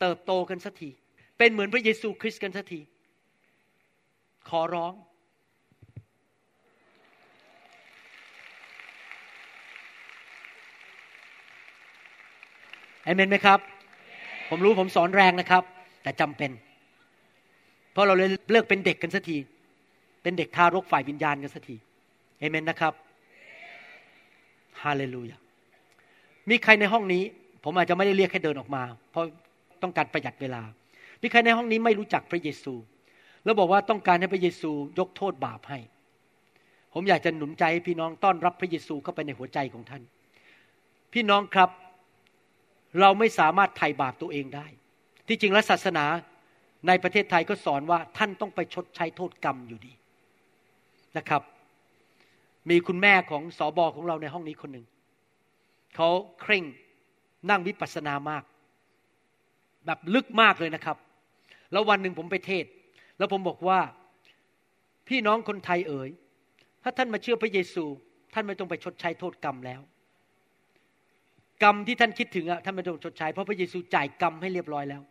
[0.00, 0.90] เติบโตกันสักที
[1.38, 2.80] เป็นเหมือนพระเยซูคริสต์กันสักที
[4.48, 4.92] ขอร้อง
[13.04, 13.58] เอเมนไหมครับ
[14.48, 15.73] ผมรู้ผมสอนแรงนะครับ
[16.04, 16.50] แต่จำเป็น
[17.92, 19.36] เพราะเราเลยเลิกเป็นเด็กกันสักที
[20.22, 21.76] เป็นเด็กทารกฝ่ายวิญญาณกันสักที
[22.38, 22.94] เอเมนนะครับ
[24.82, 25.38] ฮาเลลูยา
[26.50, 27.22] มีใครในห้องนี้
[27.64, 29.24] ผมอาจจะไม่ได้เรียกให้เดินออกมา เพราะ
[29.82, 30.62] ต้องการประหยัดเวลา
[31.22, 32.74] มีใครในห้องนี้ไม่รู้จักพระเยซู
[33.44, 35.78] แล้วบอกว่าต้องการให้พระเยซูยกโทษบาปให้
[36.92, 40.02] ผผมอยากจะหนุนใจให้พี่น้องต้อนรับพระเยซูเข้าไปในหัวใจของท่าน
[41.12, 41.70] พี่น้องครับ
[43.00, 44.66] เราไม่สามารถไถ่บาปตัวเองได้
[45.28, 46.04] ที่จริงแล้วศาสนา
[46.88, 49.92] ในประเทศไทยก็สอนว่าท่านต้องไปชดใช้โทษกรรมอยู่ดี
[51.18, 51.42] นะครับ
[52.70, 54.86] มีคุณแม่ของสอบอของเราในห้องนี้คนหนึ่ง
[55.96, 56.08] เขา
[56.40, 56.64] เคร่ง
[57.50, 58.44] นั่งวิปัสสนามาก
[59.86, 60.96] แบบลึกมากเลยนะครับ
[61.72, 62.64] แล้ววันหนึ่งผมไปเทศ
[63.18, 63.78] แล้วผมบอกว่า
[65.08, 66.10] พี่น้องคนไทยเอ๋ย
[66.82, 67.84] ถ้าท่านมาเชื่อพระเยซู
[68.34, 69.80] ท่านไม่ต้องไปชดใช้โทษกรรมแล้ว
[71.62, 75.02] กรรมที่ท่านคิดถึงอะท่านไม่ต้องชดใช้เพราะพระเยซูจ่ายกรรมให้เรียบร้อยแล้ว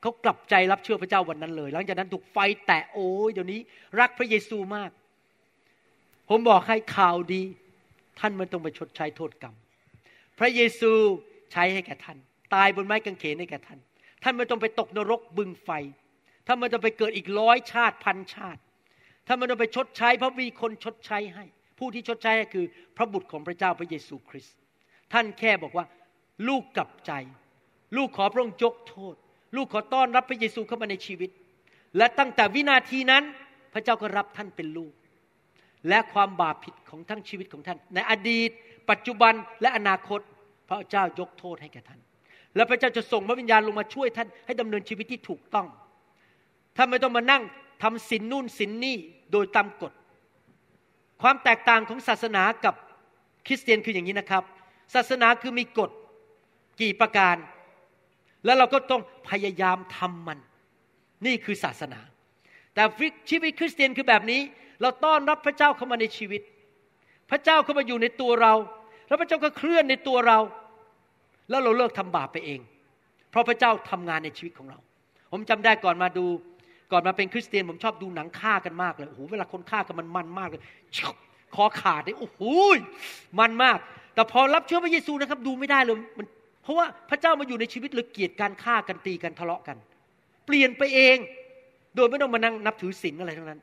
[0.00, 3.60] เขากลับใจรับเชื่อพระเจ้าวันนั้นเลย หลังจากนั้นถูกไฟแตะโอ้ยเดี๋ยวนี้
[4.00, 4.90] รักพระเยซูมาก
[6.28, 7.42] ผมบอกให้ข่าวดี
[8.20, 9.54] ท่านไม่ต้องไปชดใช้โทษกรรม
[10.38, 10.92] พระเยซู
[11.52, 12.18] ใช้ให้แก่ท่าน
[12.54, 13.78] ตายบนไม้กางเขนให้แก่ท่าน
[14.22, 15.70] ท่านไม่ต้องไปตกนรกบึงไฟ
[16.46, 18.60] ท่านไม่ต้องไปเกิดอีกร้อยชาติพันชาติ
[19.26, 21.44] ท่านไม่ต้องไปชดใช้ เพราะมีคนชดใช้ให้
[21.78, 24.56] ผู้ที่ชดใช้คือพระบุตรของพระเจ้าพระเยซูคริสต์
[25.12, 25.86] ท่านแค่บอกว่า
[26.48, 27.12] ลูกกลับใจ
[27.96, 29.14] ลูกขอพระองค์ยกโทษ
[29.56, 31.30] ลูกขอต้อนรับพระเยซูเข้ามาในชีวิต
[31.96, 33.22] และตั้งแต่วินาทีนั้น
[33.72, 34.92] พระเจ้าก็รับท่านเป็นลูก
[35.88, 38.50] และความบาปผิดของทั้งชีวิตของท่าน ในอดีต
[38.90, 40.20] ปัจจุบันและอนาคต
[40.68, 42.00] พระเจ้ายกโทษให้แก่ท่าน
[42.56, 45.66] และพระเจ้าจะส่งพระวิญญาณลงมาช่วยท่านให้ดำเนินชีวิตที่ถูกต้อง
[46.76, 47.42] ท่านไม่ต้องมานั่ง
[47.82, 48.96] ทำสินนู่นสินนี่
[49.32, 49.92] โดยตามกฎ
[51.22, 52.74] ความแตกต่างของศาสนากับ
[53.46, 54.44] คริสเตียนคืออย่างนี้นะครับ
[54.94, 55.90] ศาสนาคือมีกฎ
[56.80, 57.36] กี่ประการ
[58.48, 60.38] แล้วเราก็ต้องพยายามทำมัน
[61.26, 62.00] นี่คือศาสนา
[62.74, 62.82] แต่
[63.30, 64.40] ชีวิตคริสเตียนคือแบบนี้
[64.82, 66.42] เราต้อนรับพระเจ้าเข้ามาในชีวิต
[67.30, 68.54] พระเจ้าเข้ามาอยู่ในตัวเรา
[69.08, 70.38] แล้วพระเจ้าก็เคลื่อนในตัวเรา
[71.50, 72.60] แล้วเราเลิกทำบาปไปเอง
[73.30, 74.78] เพราะพระเจ้าทำงานในชีวิตของเรา
[75.32, 76.26] ผมจำได้ก่อนมาดู
[76.92, 80.62] ก่อนมาเป็นคริสเตียนผมชอบดูหนังฆ่ากันมากเลยโอ้โหเวลาคนฆ่ากันมันมันมากเลย
[81.54, 82.40] คอขาดเลยโอ้โห
[83.40, 83.78] มันมาก
[84.14, 86.26] แต่พอรับเชื่อพระเยซูนะครับ ดูไม่ได้เลยมัน
[86.68, 89.76] ราะว่าพระเจ้ามาอยู่ในชีวิตเลยเกลียดการฆ่ากันตีกันทะเลาะกัน
[90.46, 91.16] เปลี่ยนไปเอง
[91.96, 93.60] โดยไม่ต้องมานั่งนับถือศีลอะไรทั้งนั้น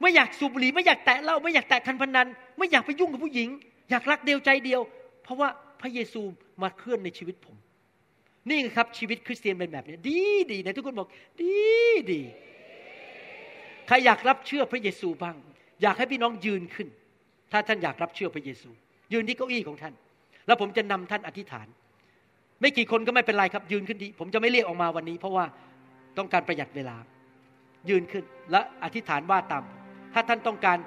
[0.00, 2.28] ไม่อยากสูบบุหรี่ไม่อยากแตะเหล้าไม่อยากแตะคันพนัน
[2.58, 3.48] ไม่อยากไปยุ่งกับผู้หญิง
[3.90, 4.80] อยากรักเดียวใจเดียว
[5.22, 5.48] เพราะว่า
[5.80, 6.22] พระเยซู
[6.62, 7.56] มาเคลื่อนในชีวิตผม
[8.48, 10.20] นี่ครับชีวิตคริสเตียนเป็นแบบนี้ ดี
[10.52, 11.08] ดีนะทุกคนบอก
[11.40, 11.54] ดี
[12.12, 12.20] ดี
[13.86, 15.36] ใครอยากรับเชื่อพระเยซูบ้าง
[15.82, 16.88] อยากให้พี่น้องยืนขึ้น
[17.52, 18.70] ถ้าท่านอยากรับเชื่อพระเยซู
[19.12, 19.94] ยืนที่เก้าอี้ของท่าน
[20.46, 21.66] แล้วผมจะนำท่านอธิษฐาน
[22.62, 25.44] ไม่กี่คนก็ไม่เป็นไรครับ ยืนขึ้นดี ผมจะไม่เรียกออกมาวันนี้ เพราะว่า
[26.18, 26.96] ต้องการประหยัดเวลา
[27.90, 29.64] ยืนขึ้นและอธิษฐานว่าตาม
[30.14, 30.78] ถ้าท่านต้องการ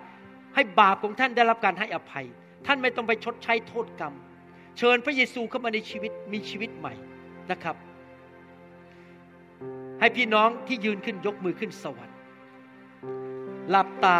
[0.55, 2.25] ให้บาปของท่านได้รับการให้อภัย
[2.65, 4.13] ท่านไม่ต้องไปชดใช้โทษกรรม
[4.77, 6.93] เชิญพระเยซูเข้ามาในชีวิตมีชีวิตใหม่
[7.51, 7.75] นะครับ
[9.99, 12.17] ให้พี่น้องที่ยืนขึ้นยกมือขึ้นสวรรค์
[13.69, 14.19] หลับตา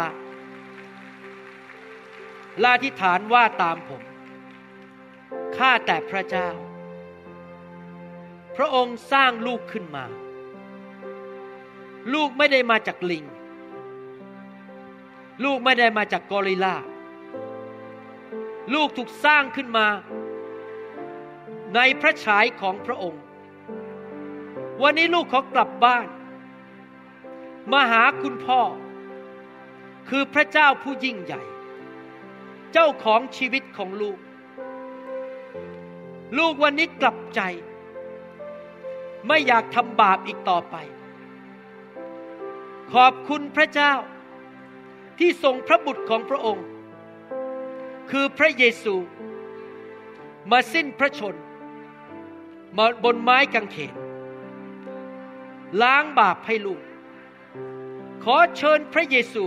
[2.64, 4.02] ลาธิษฐานว่าตามผม
[5.56, 6.48] ข้าแต่พระเจ้า
[8.56, 10.04] พระองค์สร้างลูกขึ้นมา
[12.14, 13.24] ลูกไม่ได้มาจากลิง
[15.44, 16.76] ลูกไม่ได้มาจากกอริลลา
[18.74, 19.86] ลูกถูกสร้างขึ้นมา
[21.74, 23.22] ในพระฉายของพระองค์
[24.82, 26.06] วันนี้ลูกขอกลับบ้าน
[27.72, 28.60] มาหาคุณพ่อ
[30.08, 31.42] คือพระเจ้าผู้ยิ่งใหญ่
[32.72, 34.18] เจ้าของชีวิตของลูก
[36.38, 37.40] ลูกวันนี้กลับใจ
[39.26, 40.76] ไม่อยากทำบาปอีกต่อไป
[42.92, 43.92] ขอบคุณพระเจ้า
[45.18, 46.66] ที่ทรงพระบุตรของพระองค์
[48.10, 48.94] คือพระเยซู
[50.50, 51.34] มาสิ้นพระชน
[52.76, 53.94] มาบนไม้กางเขน
[55.82, 56.82] ล้างบาปให้ลูก
[58.24, 59.44] ขอเชิญพระเยซู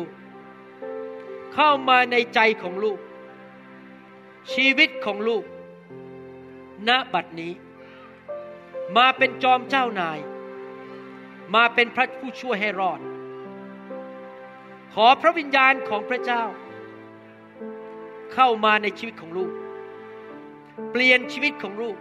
[1.54, 3.00] เข้ามาในใจของลูก
[4.54, 5.44] ชีวิตของลูก
[6.88, 7.54] ณบัดนี้
[8.98, 10.20] มาเป็นจอมเจ้านาย
[11.56, 13.00] มาเป็นพระผู้ช่วยให้รอด
[14.94, 16.44] ขอพระวิญญาณของพระเจ้า
[18.34, 19.52] เข้ามาในชีวิตของลูก
[20.92, 21.98] เปลี่ยนชีวิตของลูก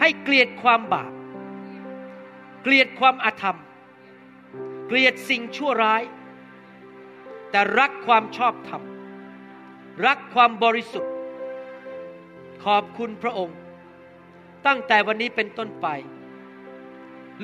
[0.00, 1.12] ให้เกลียดความบาป
[2.62, 3.58] เกลียดความอาธรรม
[4.86, 6.02] เกลียดสิ่งชั่วร้าย
[7.50, 8.82] แต่รักความชอบธรรม
[10.06, 11.12] รักความบริสุทธิ์
[12.64, 13.56] ขอบคุณพระองค์
[14.66, 15.86] ตั้งแต่วันนี้เป็นต้นไป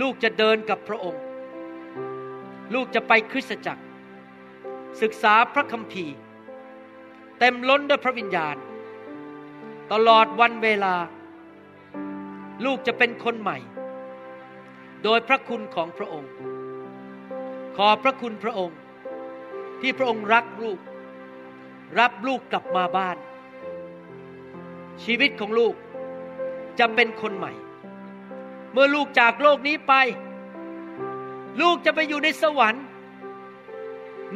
[0.01, 1.23] ลูกจะเดินกับพระองค์
[2.75, 3.85] ลูกจะไปคริสตจักร
[5.03, 6.17] ศึกษาพระคัมภีร์
[7.39, 8.57] เต็มล้นด้วยพระวิญญาณ
[9.93, 10.95] ตลอดวันเวลา
[12.65, 13.59] ลูกจะเป็นคนใหม่
[15.05, 16.33] โดยพระคุณของพระองค์
[17.77, 18.79] ขอพระคุณพระองค์
[19.81, 20.79] ที่พระองค์รักลูก
[21.99, 23.17] รับลูกกลับมาบ้าน
[25.05, 25.75] ชีวิตของลูก
[26.79, 27.53] จะเป็นคนใหม่
[28.73, 29.95] เมื่อลูกจากโลกนี้ไป
[31.61, 32.85] ลูกจะไปอยู่ในสวรรค์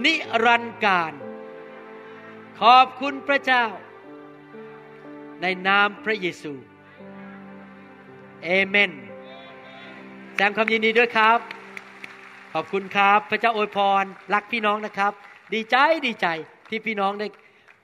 [0.05, 0.15] นิ
[0.45, 1.13] รันดร์การ
[2.61, 3.65] ขอบคุณพระเจ้า
[5.43, 6.53] ในนามพระเยซู
[8.45, 8.91] เอเมน
[10.31, 11.39] แสดงความยินดีด้วยครับ
[12.53, 15.13] ขอบคุณครับ พระเจ้าอวยพร รักพี่น้องนะครับ
[15.55, 15.77] ดีใจ
[16.07, 16.27] ดีใจ
[16.69, 17.27] ที่พี่น้องได้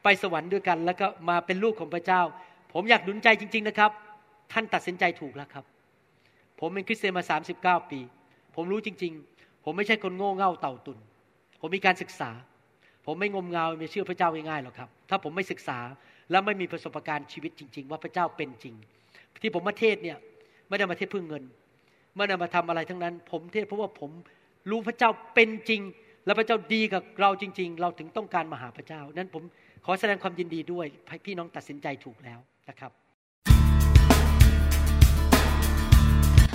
[0.03, 2.23] ไปสวรรค์ด้วยกัน แล้วก็มาเป็นลูกของพระเจ้า
[2.73, 3.91] ผมอยากหนุนใจจริง ๆนะครับ
[4.53, 5.65] ท่านตัดสินใจถูกแล้วครับ
[6.61, 8.01] ผมเป็นคริสเตียนมา 39 ปี
[8.55, 10.99] ผมรู้จริง ๆ ผมไม่ใช่คนโง่เง่าเต่าตุน
[11.61, 12.31] ผมมีการศึกษา
[13.07, 15.79] ผมไม่งมงายไม่เชื่อพระเจ้าง่ายๆหรอกครับ ถ้าผมไม่ศึกษา
[16.31, 18.75] และไม่มีประสบการณ์ชีวิตจริง ๆ ว่าพระเจ้าเป็นจริง
[19.43, 20.19] ที่ผมมาเทศเนี่ย
[20.69, 21.45] ไม่ได้มาเทศเพื่อเงิน
[22.17, 24.11] ไม่ได้มาทำอะไรทั้งนั้น ผมเทศเพราะว่าผม
[24.71, 25.81] รู้พระเจ้าเป็นจริง
[26.27, 29.43] และพระเจ้าดีกับเราจริง ๆ เราถึงต้องการมาหาพระเจ้า นั้นผม
[29.85, 30.87] ขอแสดงความยินดีด้วย
[31.27, 32.39] พี่น้องตัดสินใจถูกแล้ว
[32.69, 32.93] นะครับ